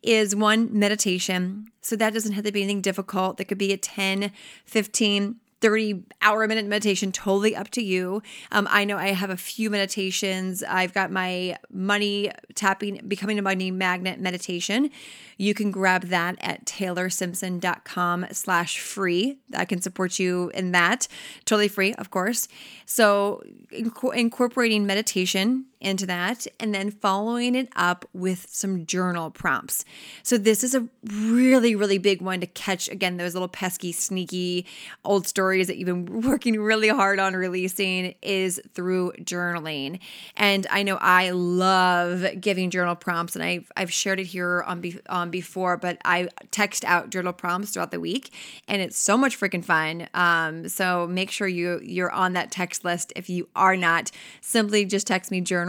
is 0.02 0.36
one 0.36 0.78
meditation. 0.78 1.68
So 1.80 1.96
that 1.96 2.12
doesn't 2.12 2.32
have 2.32 2.44
to 2.44 2.52
be 2.52 2.62
anything 2.62 2.82
difficult. 2.82 3.38
That 3.38 3.46
could 3.46 3.58
be 3.58 3.72
a 3.72 3.78
10, 3.78 4.30
15, 4.66 5.36
30 5.60 6.04
hour 6.22 6.44
a 6.44 6.48
minute 6.48 6.66
meditation 6.66 7.12
totally 7.12 7.56
up 7.56 7.70
to 7.70 7.82
you. 7.82 8.22
Um, 8.52 8.68
i 8.70 8.84
know 8.84 8.96
i 8.98 9.08
have 9.08 9.30
a 9.30 9.36
few 9.36 9.70
meditations. 9.70 10.62
I've 10.62 10.92
got 10.92 11.10
my 11.10 11.56
money 11.70 12.30
tapping 12.54 13.00
becoming 13.08 13.38
a 13.38 13.42
money 13.42 13.70
magnet 13.70 14.20
meditation. 14.20 14.90
You 15.38 15.54
can 15.54 15.70
grab 15.70 16.04
that 16.04 16.36
at 16.40 16.64
taylorsimpson.com 16.64 18.26
slash 18.32 18.80
free. 18.80 19.38
I 19.54 19.64
can 19.64 19.80
support 19.80 20.18
you 20.18 20.50
in 20.54 20.72
that. 20.72 21.08
Totally 21.44 21.68
free 21.68 21.94
of 21.94 22.10
course. 22.10 22.48
So 22.84 23.42
inc- 23.72 24.14
incorporating 24.14 24.86
meditation 24.86 25.66
into 25.80 26.06
that 26.06 26.46
and 26.58 26.74
then 26.74 26.90
following 26.90 27.54
it 27.54 27.68
up 27.76 28.04
with 28.12 28.46
some 28.50 28.86
journal 28.86 29.30
prompts 29.30 29.84
so 30.22 30.38
this 30.38 30.64
is 30.64 30.74
a 30.74 30.86
really 31.04 31.74
really 31.74 31.98
big 31.98 32.20
one 32.20 32.40
to 32.40 32.46
catch 32.46 32.88
again 32.88 33.16
those 33.16 33.34
little 33.34 33.48
pesky 33.48 33.92
sneaky 33.92 34.64
old 35.04 35.26
stories 35.26 35.66
that 35.66 35.76
you've 35.76 35.86
been 35.86 36.20
working 36.22 36.60
really 36.60 36.88
hard 36.88 37.18
on 37.18 37.34
releasing 37.34 38.14
is 38.22 38.60
through 38.74 39.12
journaling 39.20 39.98
and 40.36 40.66
i 40.70 40.82
know 40.82 40.96
i 41.00 41.30
love 41.30 42.24
giving 42.40 42.70
journal 42.70 42.94
prompts 42.94 43.34
and 43.34 43.44
i've, 43.44 43.70
I've 43.76 43.92
shared 43.92 44.20
it 44.20 44.26
here 44.26 44.62
on, 44.66 44.80
be- 44.80 45.00
on 45.08 45.30
before, 45.30 45.76
but 45.76 45.98
I 46.04 46.28
text 46.50 46.84
out 46.84 47.10
journal 47.10 47.32
prompts 47.32 47.72
throughout 47.72 47.90
the 47.90 48.00
week, 48.00 48.32
and 48.68 48.80
it's 48.82 48.98
so 48.98 49.16
much 49.16 49.38
freaking 49.38 49.64
fun. 49.64 50.08
Um, 50.14 50.68
so 50.68 51.06
make 51.06 51.30
sure 51.30 51.48
you 51.48 51.80
you're 51.82 52.10
on 52.10 52.34
that 52.34 52.50
text 52.50 52.84
list. 52.84 53.12
If 53.16 53.28
you 53.28 53.48
are 53.56 53.76
not, 53.76 54.10
simply 54.40 54.84
just 54.84 55.06
text 55.06 55.30
me 55.30 55.40
journal 55.40 55.65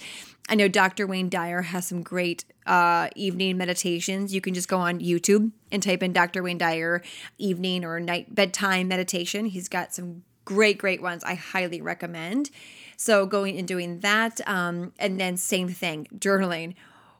I 0.47 0.55
know 0.55 0.67
Dr. 0.67 1.07
Wayne 1.07 1.29
Dyer 1.29 1.63
has 1.63 1.87
some 1.87 2.03
great 2.03 2.45
uh, 2.67 3.09
evening 3.15 3.57
meditations. 3.57 4.33
You 4.33 4.41
can 4.41 4.53
just 4.53 4.67
go 4.67 4.77
on 4.77 4.99
YouTube 4.99 5.51
and 5.71 5.81
type 5.81 6.03
in 6.03 6.13
Dr. 6.13 6.43
Wayne 6.43 6.59
Dyer 6.59 7.01
evening 7.37 7.83
or 7.83 7.99
night 7.99 8.35
bedtime 8.35 8.87
meditation. 8.87 9.45
He's 9.45 9.67
got 9.67 9.93
some 9.93 10.23
great, 10.45 10.77
great 10.77 11.01
ones 11.01 11.23
I 11.23 11.33
highly 11.33 11.81
recommend. 11.81 12.51
So 12.95 13.25
going 13.25 13.57
and 13.57 13.67
doing 13.67 14.01
that, 14.01 14.39
um, 14.47 14.93
and 14.99 15.19
then 15.19 15.35
same 15.37 15.69
thing, 15.69 16.07
journaling. 16.17 16.75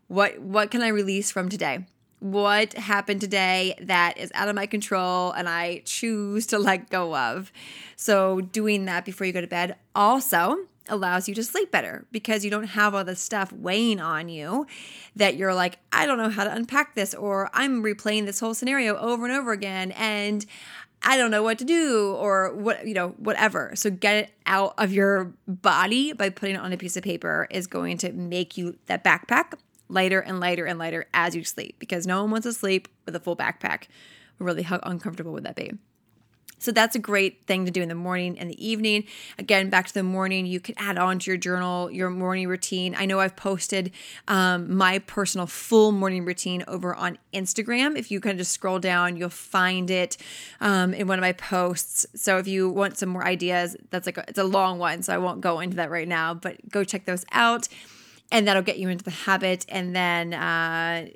What 0.07 0.39
what 0.39 0.69
can 0.69 0.83
I 0.83 0.89
release 0.89 1.31
from 1.31 1.49
today? 1.49 1.85
What 2.19 2.73
happened 2.73 3.21
today 3.21 3.75
that 3.81 4.17
is 4.17 4.31
out 4.35 4.47
of 4.47 4.55
my 4.55 4.67
control 4.67 5.31
and 5.31 5.49
I 5.49 5.81
choose 5.83 6.45
to 6.47 6.59
let 6.59 6.89
go 6.89 7.15
of? 7.15 7.51
So 7.95 8.39
doing 8.39 8.85
that 8.85 9.03
before 9.03 9.27
you 9.27 9.33
go 9.33 9.41
to 9.41 9.47
bed. 9.47 9.75
Also, 9.95 10.57
allows 10.89 11.28
you 11.28 11.36
to 11.36 11.43
sleep 11.43 11.71
better 11.71 12.06
because 12.12 12.43
you 12.43 12.52
don't 12.52 12.67
have 12.67 12.93
all 12.93 13.04
this 13.04 13.19
stuff 13.19 13.52
weighing 13.52 14.00
on 14.00 14.30
you 14.30 14.65
that 15.15 15.36
you're 15.36 15.54
like, 15.54 15.80
I 15.91 16.06
don't 16.06 16.17
know 16.17 16.30
how 16.30 16.43
to 16.43 16.54
unpack 16.54 16.95
this, 16.95 17.13
or 17.13 17.50
I'm 17.54 17.84
replaying 17.84 18.26
this 18.26 18.39
whole 18.39 18.54
scenario 18.54 18.95
over 18.98 19.26
and 19.26 19.34
over 19.34 19.52
again. 19.52 19.91
And 19.91 20.45
I 21.02 21.17
don't 21.17 21.32
know 21.32 21.43
what 21.43 21.60
to 21.60 21.65
do 21.65 22.13
or 22.15 22.54
what, 22.54 22.88
you 22.88 22.93
know, 22.93 23.10
whatever. 23.17 23.71
So 23.76 23.89
get 23.89 24.15
it 24.15 24.32
out 24.45 24.74
of 24.78 24.91
your 24.91 25.34
body 25.48 26.13
by 26.13 26.30
putting 26.30 26.56
it 26.56 26.62
on 26.62 26.74
a 26.74 26.78
piece 26.78 26.98
of 26.98 27.04
paper 27.04 27.48
is 27.52 27.67
going 27.67 27.98
to 28.00 28.12
make 28.12 28.58
you 28.58 28.78
that 28.88 29.04
backpack 29.04 29.54
lighter 29.88 30.19
and 30.19 30.39
lighter 30.39 30.65
and 30.65 30.80
lighter 30.80 31.06
as 31.13 31.36
you 31.36 31.43
sleep 31.43 31.76
because 31.80 32.08
no 32.08 32.21
one 32.21 32.32
wants 32.32 32.45
to 32.45 32.54
sleep 32.54 32.88
with 33.06 33.15
a 33.15 33.19
full 33.19 33.36
backpack. 33.36 33.84
Really, 34.39 34.63
how 34.63 34.80
uncomfortable 34.84 35.32
would 35.34 35.43
that 35.43 35.56
be? 35.56 35.74
So 36.59 36.71
that's 36.71 36.95
a 36.95 36.99
great 36.99 37.45
thing 37.45 37.65
to 37.65 37.71
do 37.71 37.81
in 37.81 37.89
the 37.89 37.95
morning 37.95 38.39
and 38.39 38.49
the 38.49 38.65
evening. 38.65 39.05
Again, 39.37 39.69
back 39.69 39.87
to 39.87 39.93
the 39.93 40.03
morning, 40.03 40.45
you 40.45 40.59
can 40.59 40.75
add 40.77 40.97
on 40.97 41.19
to 41.19 41.31
your 41.31 41.37
journal, 41.37 41.91
your 41.91 42.09
morning 42.09 42.47
routine. 42.47 42.95
I 42.97 43.05
know 43.05 43.19
I've 43.19 43.35
posted 43.35 43.91
um, 44.27 44.75
my 44.75 44.99
personal 44.99 45.47
full 45.47 45.91
morning 45.91 46.25
routine 46.25 46.63
over 46.67 46.95
on 46.95 47.17
Instagram. 47.33 47.97
If 47.97 48.09
you 48.09 48.19
kind 48.19 48.33
of 48.33 48.39
just 48.39 48.51
scroll 48.51 48.79
down, 48.79 49.17
you'll 49.17 49.29
find 49.29 49.91
it 49.91 50.17
um, 50.61 50.93
in 50.93 51.07
one 51.07 51.19
of 51.19 51.21
my 51.21 51.33
posts. 51.33 52.05
So 52.15 52.37
if 52.37 52.47
you 52.47 52.69
want 52.69 52.97
some 52.97 53.09
more 53.09 53.25
ideas, 53.25 53.75
that's 53.89 54.05
like 54.05 54.17
a, 54.17 54.25
it's 54.27 54.39
a 54.39 54.43
long 54.43 54.79
one, 54.79 55.03
so 55.03 55.13
I 55.13 55.17
won't 55.17 55.41
go 55.41 55.59
into 55.59 55.75
that 55.77 55.91
right 55.91 56.07
now. 56.07 56.33
But 56.33 56.69
go 56.69 56.83
check 56.83 57.05
those 57.05 57.25
out, 57.31 57.67
and 58.31 58.47
that'll 58.47 58.63
get 58.63 58.79
you 58.79 58.89
into 58.89 59.03
the 59.03 59.11
habit. 59.11 59.65
And 59.69 59.95
then. 59.95 60.33
Uh, 60.33 61.07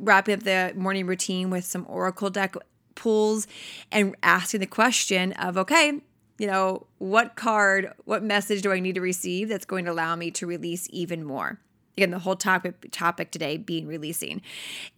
wrapping 0.00 0.34
up 0.34 0.42
the 0.42 0.72
morning 0.76 1.06
routine 1.06 1.48
with 1.48 1.64
some 1.64 1.86
oracle 1.88 2.28
deck 2.28 2.54
pulls 2.94 3.46
and 3.90 4.14
asking 4.22 4.60
the 4.60 4.66
question 4.66 5.32
of, 5.32 5.56
okay, 5.56 6.00
you 6.38 6.46
know, 6.46 6.86
what 6.98 7.36
card, 7.36 7.92
what 8.04 8.22
message 8.22 8.62
do 8.62 8.72
I 8.72 8.80
need 8.80 8.94
to 8.96 9.00
receive 9.00 9.48
that's 9.48 9.64
going 9.64 9.84
to 9.84 9.92
allow 9.92 10.16
me 10.16 10.30
to 10.32 10.46
release 10.46 10.88
even 10.90 11.24
more? 11.24 11.60
Again, 11.96 12.10
the 12.10 12.18
whole 12.18 12.36
topic 12.36 12.90
topic 12.90 13.30
today 13.30 13.58
being 13.58 13.86
releasing. 13.86 14.40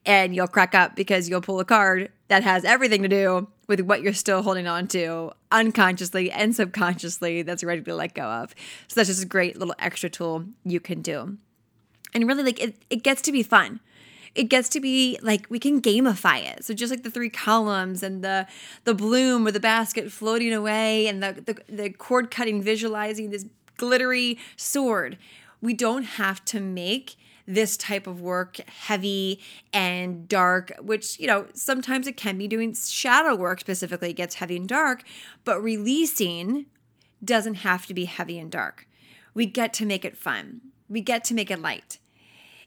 And 0.06 0.34
you'll 0.34 0.46
crack 0.46 0.76
up 0.76 0.94
because 0.94 1.28
you'll 1.28 1.40
pull 1.40 1.58
a 1.58 1.64
card 1.64 2.10
that 2.28 2.44
has 2.44 2.64
everything 2.64 3.02
to 3.02 3.08
do 3.08 3.48
with 3.66 3.80
what 3.80 4.00
you're 4.00 4.12
still 4.12 4.42
holding 4.42 4.68
on 4.68 4.86
to 4.88 5.32
unconsciously 5.50 6.30
and 6.30 6.54
subconsciously 6.54 7.42
that's 7.42 7.64
ready 7.64 7.82
to 7.82 7.94
let 7.94 8.14
go 8.14 8.22
of. 8.22 8.54
So 8.86 9.00
that's 9.00 9.08
just 9.08 9.24
a 9.24 9.26
great 9.26 9.58
little 9.58 9.74
extra 9.80 10.08
tool 10.08 10.44
you 10.64 10.78
can 10.78 11.02
do. 11.02 11.36
And 12.12 12.28
really 12.28 12.44
like 12.44 12.62
it, 12.62 12.76
it 12.90 13.02
gets 13.02 13.22
to 13.22 13.32
be 13.32 13.42
fun 13.42 13.80
it 14.34 14.44
gets 14.44 14.68
to 14.70 14.80
be 14.80 15.18
like 15.22 15.46
we 15.48 15.58
can 15.58 15.80
gamify 15.80 16.44
it. 16.44 16.64
So 16.64 16.74
just 16.74 16.90
like 16.90 17.02
the 17.02 17.10
three 17.10 17.30
columns 17.30 18.02
and 18.02 18.22
the 18.22 18.46
the 18.84 18.94
bloom 18.94 19.46
or 19.46 19.50
the 19.50 19.60
basket 19.60 20.10
floating 20.10 20.52
away 20.52 21.06
and 21.06 21.22
the 21.22 21.32
the, 21.68 21.74
the 21.74 21.90
cord 21.90 22.30
cutting 22.30 22.62
visualizing 22.62 23.30
this 23.30 23.46
glittery 23.76 24.38
sword. 24.56 25.18
We 25.60 25.74
don't 25.74 26.04
have 26.04 26.44
to 26.46 26.60
make 26.60 27.16
this 27.46 27.76
type 27.76 28.06
of 28.06 28.20
work 28.20 28.56
heavy 28.68 29.40
and 29.72 30.26
dark, 30.28 30.72
which, 30.80 31.18
you 31.20 31.26
know, 31.26 31.46
sometimes 31.52 32.06
it 32.06 32.16
can 32.16 32.38
be 32.38 32.48
doing 32.48 32.74
shadow 32.74 33.34
work 33.34 33.60
specifically 33.60 34.12
gets 34.12 34.36
heavy 34.36 34.56
and 34.56 34.68
dark, 34.68 35.02
but 35.44 35.62
releasing 35.62 36.66
doesn't 37.22 37.54
have 37.56 37.86
to 37.86 37.94
be 37.94 38.06
heavy 38.06 38.38
and 38.38 38.50
dark. 38.50 38.86
We 39.34 39.46
get 39.46 39.72
to 39.74 39.86
make 39.86 40.04
it 40.04 40.16
fun. 40.16 40.60
We 40.88 41.00
get 41.00 41.24
to 41.24 41.34
make 41.34 41.50
it 41.50 41.60
light. 41.60 41.98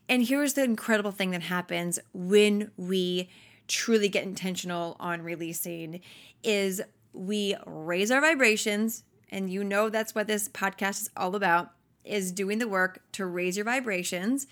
And 0.10 0.26
here's 0.28 0.54
the 0.54 0.64
incredible 0.64 1.12
thing 1.12 1.32
that 1.32 1.44
happens 1.44 2.00
when 2.14 2.72
we 2.78 3.30
truly 3.68 4.08
get 4.08 4.24
intentional 4.24 4.96
on 5.00 5.22
releasing 5.22 6.02
is 6.44 6.82
we 7.14 7.56
raise 7.66 8.12
our 8.12 8.22
vibrations 8.22 9.04
and 9.30 9.50
you 9.50 9.64
know 9.64 9.90
that's 9.90 10.16
what 10.16 10.28
this 10.28 10.48
podcast 10.48 11.02
is 11.02 11.10
all 11.18 11.36
about 11.36 11.72
is 12.06 12.32
doing 12.32 12.60
the 12.60 12.68
work 12.68 13.02
to 13.12 13.26
raise 13.26 13.58
your 13.58 13.66
vibrations 13.66 14.48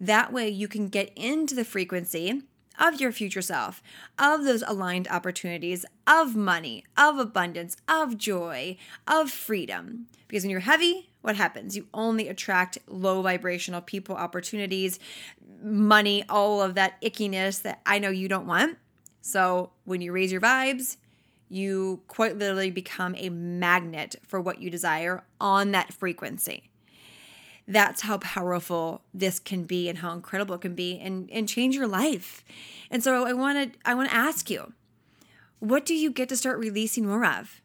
that 0.00 0.32
way 0.32 0.48
you 0.48 0.68
can 0.68 0.88
get 0.88 1.12
into 1.16 1.54
the 1.54 1.64
frequency 1.64 2.42
of 2.78 3.00
your 3.00 3.12
future 3.12 3.42
self, 3.42 3.82
of 4.18 4.44
those 4.44 4.64
aligned 4.66 5.06
opportunities, 5.08 5.84
of 6.06 6.34
money, 6.34 6.84
of 6.96 7.18
abundance, 7.18 7.76
of 7.86 8.16
joy, 8.18 8.76
of 9.06 9.30
freedom. 9.30 10.06
Because 10.26 10.42
when 10.42 10.50
you're 10.50 10.60
heavy, 10.60 11.10
what 11.22 11.36
happens? 11.36 11.76
You 11.76 11.86
only 11.94 12.28
attract 12.28 12.78
low 12.86 13.22
vibrational 13.22 13.80
people, 13.80 14.16
opportunities, 14.16 14.98
money, 15.62 16.24
all 16.28 16.60
of 16.60 16.74
that 16.74 17.00
ickiness 17.00 17.62
that 17.62 17.80
I 17.86 17.98
know 17.98 18.10
you 18.10 18.28
don't 18.28 18.46
want. 18.46 18.78
So 19.20 19.70
when 19.84 20.00
you 20.00 20.12
raise 20.12 20.32
your 20.32 20.40
vibes, 20.40 20.96
you 21.48 22.02
quite 22.08 22.36
literally 22.36 22.70
become 22.70 23.14
a 23.16 23.28
magnet 23.28 24.16
for 24.26 24.40
what 24.40 24.60
you 24.60 24.68
desire 24.68 25.22
on 25.40 25.70
that 25.70 25.92
frequency. 25.92 26.70
That's 27.68 28.02
how 28.02 28.18
powerful 28.18 29.02
this 29.14 29.38
can 29.38 29.62
be 29.64 29.88
and 29.88 29.98
how 29.98 30.12
incredible 30.12 30.56
it 30.56 30.62
can 30.62 30.74
be 30.74 30.98
and, 30.98 31.30
and 31.30 31.48
change 31.48 31.76
your 31.76 31.86
life. 31.86 32.44
And 32.90 33.04
so 33.04 33.24
I 33.24 33.32
want 33.32 33.72
to 33.72 33.78
I 33.84 33.94
want 33.94 34.10
to 34.10 34.16
ask 34.16 34.50
you, 34.50 34.72
what 35.60 35.86
do 35.86 35.94
you 35.94 36.10
get 36.10 36.28
to 36.30 36.36
start 36.36 36.58
releasing 36.58 37.06
more 37.06 37.24
of? 37.24 37.61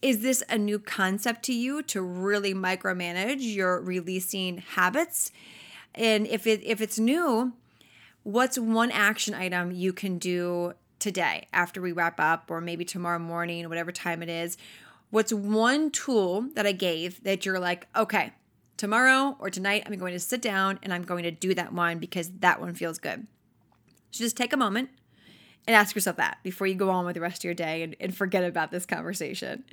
Is 0.00 0.20
this 0.22 0.44
a 0.48 0.56
new 0.56 0.78
concept 0.78 1.42
to 1.44 1.52
you 1.52 1.82
to 1.84 2.00
really 2.00 2.54
micromanage 2.54 3.38
your 3.40 3.80
releasing 3.80 4.58
habits? 4.58 5.32
And 5.94 6.26
if 6.26 6.46
it 6.46 6.62
if 6.62 6.80
it's 6.80 6.98
new, 6.98 7.52
what's 8.22 8.58
one 8.58 8.92
action 8.92 9.34
item 9.34 9.72
you 9.72 9.92
can 9.92 10.18
do 10.18 10.74
today 11.00 11.48
after 11.52 11.80
we 11.80 11.90
wrap 11.90 12.20
up 12.20 12.48
or 12.48 12.60
maybe 12.60 12.84
tomorrow 12.84 13.18
morning, 13.18 13.68
whatever 13.68 13.90
time 13.90 14.22
it 14.22 14.28
is? 14.28 14.56
What's 15.10 15.32
one 15.32 15.90
tool 15.90 16.48
that 16.54 16.66
I 16.66 16.72
gave 16.72 17.24
that 17.24 17.44
you're 17.44 17.58
like, 17.58 17.88
okay, 17.96 18.34
tomorrow 18.76 19.36
or 19.40 19.50
tonight, 19.50 19.82
I'm 19.86 19.98
going 19.98 20.12
to 20.12 20.20
sit 20.20 20.42
down 20.42 20.78
and 20.82 20.92
I'm 20.92 21.02
going 21.02 21.24
to 21.24 21.30
do 21.30 21.54
that 21.54 21.72
one 21.72 21.98
because 21.98 22.30
that 22.38 22.60
one 22.60 22.74
feels 22.74 22.98
good. 22.98 23.26
So 24.10 24.22
just 24.24 24.36
take 24.36 24.52
a 24.52 24.56
moment 24.56 24.90
and 25.68 25.76
ask 25.76 25.94
yourself 25.94 26.16
that 26.16 26.38
before 26.42 26.66
you 26.66 26.74
go 26.74 26.88
on 26.88 27.04
with 27.04 27.14
the 27.14 27.20
rest 27.20 27.40
of 27.40 27.44
your 27.44 27.52
day 27.52 27.82
and, 27.82 27.94
and 28.00 28.16
forget 28.16 28.42
about 28.42 28.70
this 28.70 28.86
conversation. 28.86 29.64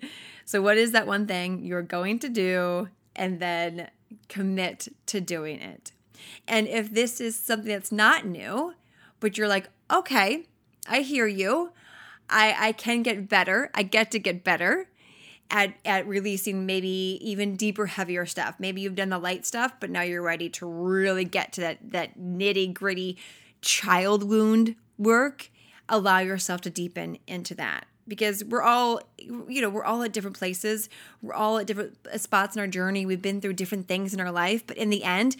So, 0.43 0.61
what 0.61 0.77
is 0.77 0.91
that 0.91 1.07
one 1.07 1.25
thing 1.25 1.63
you're 1.63 1.81
going 1.81 2.19
to 2.19 2.29
do 2.29 2.89
and 3.15 3.39
then 3.39 3.89
commit 4.27 4.89
to 5.05 5.21
doing 5.21 5.61
it? 5.61 5.93
And 6.49 6.67
if 6.67 6.93
this 6.93 7.21
is 7.21 7.37
something 7.37 7.69
that's 7.69 7.93
not 7.93 8.25
new, 8.25 8.73
but 9.21 9.37
you're 9.37 9.47
like, 9.47 9.69
okay, 9.89 10.45
I 10.85 10.99
hear 10.99 11.27
you. 11.27 11.71
I, 12.29 12.55
I 12.59 12.71
can 12.73 13.01
get 13.01 13.29
better. 13.29 13.71
I 13.73 13.83
get 13.83 14.11
to 14.11 14.19
get 14.19 14.43
better 14.43 14.89
at, 15.49 15.75
at 15.85 16.05
releasing 16.05 16.65
maybe 16.65 17.19
even 17.21 17.55
deeper, 17.55 17.85
heavier 17.85 18.25
stuff. 18.25 18.55
Maybe 18.59 18.81
you've 18.81 18.95
done 18.95 19.09
the 19.09 19.19
light 19.19 19.45
stuff, 19.45 19.73
but 19.79 19.89
now 19.89 20.01
you're 20.01 20.21
ready 20.21 20.49
to 20.49 20.65
really 20.65 21.23
get 21.23 21.53
to 21.53 21.61
that, 21.61 21.91
that 21.91 22.19
nitty 22.19 22.73
gritty 22.73 23.17
child 23.61 24.23
wound 24.23 24.75
work 24.97 25.51
allow 25.89 26.19
yourself 26.19 26.61
to 26.61 26.69
deepen 26.69 27.17
into 27.27 27.55
that. 27.55 27.85
Because 28.07 28.43
we're 28.43 28.61
all 28.61 29.01
you 29.17 29.61
know 29.61 29.69
we're 29.69 29.83
all 29.83 30.03
at 30.03 30.11
different 30.11 30.37
places. 30.37 30.89
We're 31.23 31.33
all 31.33 31.57
at 31.57 31.65
different 31.65 31.97
uh, 32.11 32.17
spots 32.19 32.55
in 32.55 32.59
our 32.59 32.67
journey. 32.67 33.05
We've 33.05 33.21
been 33.21 33.41
through 33.41 33.53
different 33.53 33.87
things 33.87 34.13
in 34.13 34.19
our 34.19 34.31
life. 34.31 34.65
But 34.65 34.77
in 34.77 34.91
the 34.91 35.03
end 35.03 35.35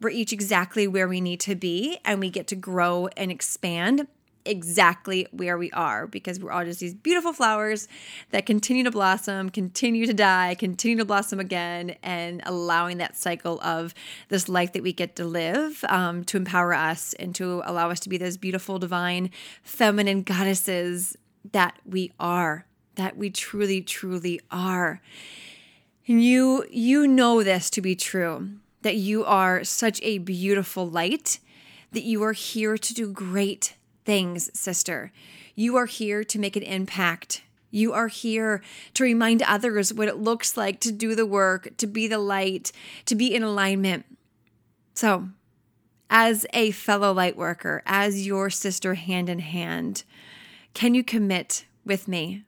we're 0.00 0.10
each 0.10 0.32
exactly 0.32 0.86
where 0.86 1.08
we 1.08 1.20
need 1.20 1.40
to 1.40 1.54
be 1.54 1.98
and 2.04 2.20
we 2.20 2.30
get 2.30 2.46
to 2.48 2.56
grow 2.56 3.08
and 3.16 3.30
expand 3.30 4.06
exactly 4.44 5.26
where 5.30 5.58
we 5.58 5.70
are 5.72 6.06
because 6.06 6.40
we're 6.40 6.50
all 6.50 6.64
just 6.64 6.80
these 6.80 6.94
beautiful 6.94 7.32
flowers 7.32 7.88
that 8.30 8.46
continue 8.46 8.84
to 8.84 8.90
blossom, 8.90 9.50
continue 9.50 10.06
to 10.06 10.14
die, 10.14 10.54
continue 10.54 10.96
to 10.96 11.04
blossom 11.04 11.40
again, 11.40 11.96
and 12.02 12.42
allowing 12.46 12.98
that 12.98 13.16
cycle 13.16 13.60
of 13.60 13.94
this 14.28 14.48
life 14.48 14.72
that 14.72 14.82
we 14.82 14.92
get 14.92 15.16
to 15.16 15.24
live 15.24 15.84
um, 15.88 16.24
to 16.24 16.36
empower 16.36 16.74
us 16.74 17.12
and 17.14 17.34
to 17.34 17.62
allow 17.64 17.90
us 17.90 18.00
to 18.00 18.08
be 18.08 18.16
those 18.16 18.36
beautiful, 18.36 18.78
divine, 18.78 19.30
feminine 19.62 20.22
goddesses 20.22 21.16
that 21.52 21.78
we 21.84 22.12
are, 22.18 22.66
that 22.96 23.16
we 23.16 23.30
truly, 23.30 23.80
truly 23.82 24.40
are. 24.50 25.00
And 26.06 26.24
you 26.24 26.64
you 26.70 27.06
know 27.06 27.42
this 27.42 27.68
to 27.70 27.82
be 27.82 27.94
true 27.94 28.50
that 28.82 28.96
you 28.96 29.24
are 29.24 29.64
such 29.64 30.00
a 30.02 30.18
beautiful 30.18 30.88
light 30.88 31.38
that 31.92 32.02
you 32.02 32.22
are 32.22 32.32
here 32.32 32.76
to 32.78 32.94
do 32.94 33.12
great 33.12 33.74
things, 34.08 34.48
sister. 34.58 35.12
You 35.54 35.76
are 35.76 35.84
here 35.84 36.24
to 36.24 36.38
make 36.38 36.56
an 36.56 36.62
impact. 36.62 37.42
You 37.70 37.92
are 37.92 38.08
here 38.08 38.62
to 38.94 39.04
remind 39.04 39.42
others 39.42 39.92
what 39.92 40.08
it 40.08 40.16
looks 40.16 40.56
like 40.56 40.80
to 40.80 40.90
do 40.90 41.14
the 41.14 41.26
work, 41.26 41.76
to 41.76 41.86
be 41.86 42.08
the 42.08 42.18
light, 42.18 42.72
to 43.04 43.14
be 43.14 43.34
in 43.34 43.42
alignment. 43.42 44.06
So, 44.94 45.28
as 46.08 46.46
a 46.54 46.70
fellow 46.70 47.12
light 47.12 47.36
worker, 47.36 47.82
as 47.84 48.26
your 48.26 48.48
sister 48.48 48.94
hand 48.94 49.28
in 49.28 49.40
hand, 49.40 50.04
can 50.72 50.94
you 50.94 51.04
commit 51.04 51.66
with 51.84 52.08
me 52.08 52.44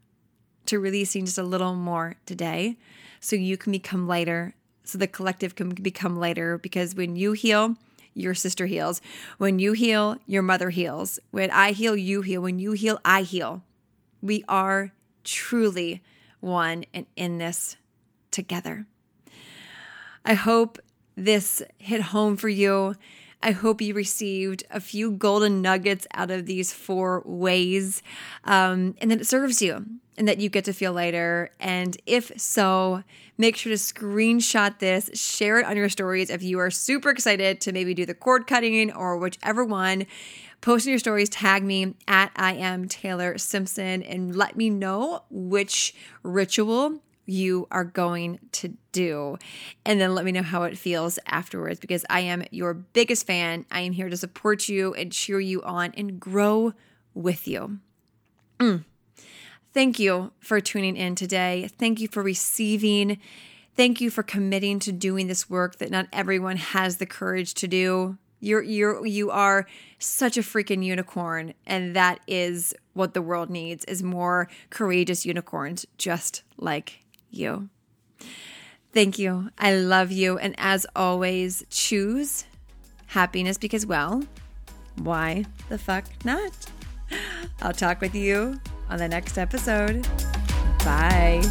to 0.64 0.78
releasing 0.78 1.26
just 1.26 1.36
a 1.36 1.42
little 1.42 1.74
more 1.74 2.16
today 2.24 2.78
so 3.20 3.36
you 3.36 3.58
can 3.58 3.70
become 3.70 4.08
lighter, 4.08 4.54
so 4.84 4.96
the 4.96 5.06
collective 5.06 5.56
can 5.56 5.68
become 5.68 6.16
lighter? 6.16 6.56
Because 6.56 6.94
when 6.94 7.16
you 7.16 7.32
heal, 7.32 7.76
your 8.14 8.34
sister 8.34 8.66
heals. 8.66 9.00
When 9.38 9.58
you 9.58 9.72
heal, 9.72 10.16
your 10.26 10.42
mother 10.42 10.70
heals. 10.70 11.18
When 11.30 11.50
I 11.50 11.72
heal, 11.72 11.96
you 11.96 12.22
heal. 12.22 12.42
When 12.42 12.58
you 12.58 12.72
heal, 12.72 13.00
I 13.04 13.22
heal. 13.22 13.62
We 14.22 14.44
are 14.48 14.92
truly 15.24 16.02
one 16.40 16.84
and 16.92 17.06
in 17.16 17.38
this 17.38 17.76
together. 18.30 18.86
I 20.24 20.34
hope 20.34 20.78
this 21.16 21.62
hit 21.78 22.00
home 22.00 22.36
for 22.36 22.48
you. 22.48 22.94
I 23.42 23.52
hope 23.52 23.80
you 23.80 23.94
received 23.94 24.64
a 24.70 24.80
few 24.80 25.12
golden 25.12 25.62
nuggets 25.62 26.06
out 26.12 26.30
of 26.30 26.44
these 26.44 26.74
four 26.74 27.22
ways 27.24 28.02
um, 28.44 28.94
and 29.00 29.11
that 29.11 29.20
it 29.20 29.26
serves 29.26 29.62
you 29.62 29.86
and 30.20 30.28
that 30.28 30.38
you 30.38 30.50
get 30.50 30.66
to 30.66 30.74
feel 30.74 30.92
lighter. 30.92 31.50
And 31.58 31.96
if 32.04 32.30
so, 32.36 33.02
make 33.38 33.56
sure 33.56 33.70
to 33.70 33.78
screenshot 33.78 34.78
this, 34.78 35.08
share 35.14 35.58
it 35.58 35.64
on 35.64 35.78
your 35.78 35.88
stories 35.88 36.28
if 36.28 36.42
you 36.42 36.58
are 36.58 36.70
super 36.70 37.08
excited 37.08 37.62
to 37.62 37.72
maybe 37.72 37.94
do 37.94 38.04
the 38.04 38.12
cord 38.12 38.46
cutting 38.46 38.92
or 38.92 39.16
whichever 39.16 39.64
one. 39.64 40.06
Post 40.60 40.86
in 40.86 40.90
your 40.90 40.98
stories, 40.98 41.30
tag 41.30 41.64
me 41.64 41.94
at 42.06 42.32
I 42.36 42.52
am 42.52 42.86
Taylor 42.86 43.38
Simpson, 43.38 44.02
and 44.02 44.36
let 44.36 44.58
me 44.58 44.68
know 44.68 45.22
which 45.30 45.94
ritual 46.22 47.00
you 47.24 47.66
are 47.70 47.84
going 47.84 48.40
to 48.52 48.76
do. 48.92 49.38
And 49.86 49.98
then 49.98 50.14
let 50.14 50.26
me 50.26 50.32
know 50.32 50.42
how 50.42 50.64
it 50.64 50.76
feels 50.76 51.18
afterwards 51.24 51.80
because 51.80 52.04
I 52.10 52.20
am 52.20 52.44
your 52.50 52.74
biggest 52.74 53.26
fan. 53.26 53.64
I 53.70 53.80
am 53.80 53.92
here 53.92 54.10
to 54.10 54.18
support 54.18 54.68
you 54.68 54.92
and 54.92 55.10
cheer 55.10 55.40
you 55.40 55.62
on 55.62 55.94
and 55.96 56.20
grow 56.20 56.74
with 57.14 57.48
you. 57.48 57.78
Mm. 58.58 58.84
Thank 59.72 59.98
you 59.98 60.32
for 60.40 60.60
tuning 60.60 60.96
in 60.96 61.14
today. 61.14 61.68
Thank 61.78 62.00
you 62.00 62.08
for 62.08 62.22
receiving. 62.22 63.18
Thank 63.76 64.00
you 64.00 64.10
for 64.10 64.22
committing 64.22 64.80
to 64.80 64.92
doing 64.92 65.28
this 65.28 65.48
work 65.48 65.78
that 65.78 65.90
not 65.90 66.08
everyone 66.12 66.56
has 66.56 66.96
the 66.96 67.06
courage 67.06 67.54
to 67.54 67.68
do. 67.68 68.18
You're 68.40 68.62
you're 68.62 69.06
you 69.06 69.30
are 69.30 69.66
such 69.98 70.36
a 70.36 70.42
freaking 70.42 70.84
unicorn 70.84 71.54
and 71.66 71.94
that 71.94 72.20
is 72.26 72.74
what 72.94 73.14
the 73.14 73.22
world 73.22 73.50
needs 73.50 73.84
is 73.84 74.02
more 74.02 74.48
courageous 74.70 75.24
unicorns 75.24 75.86
just 75.98 76.42
like 76.56 77.04
you. 77.30 77.68
Thank 78.92 79.18
you. 79.18 79.50
I 79.56 79.74
love 79.76 80.10
you. 80.10 80.36
And 80.38 80.54
as 80.58 80.84
always, 80.96 81.64
choose 81.70 82.44
happiness 83.06 83.56
because, 83.56 83.86
well, 83.86 84.24
why 84.96 85.44
the 85.68 85.78
fuck 85.78 86.04
not? 86.24 86.52
I'll 87.62 87.72
talk 87.72 88.00
with 88.00 88.16
you 88.16 88.58
on 88.91 88.99
the 88.99 89.09
next 89.09 89.38
episode. 89.38 90.07
Bye. 90.84 91.43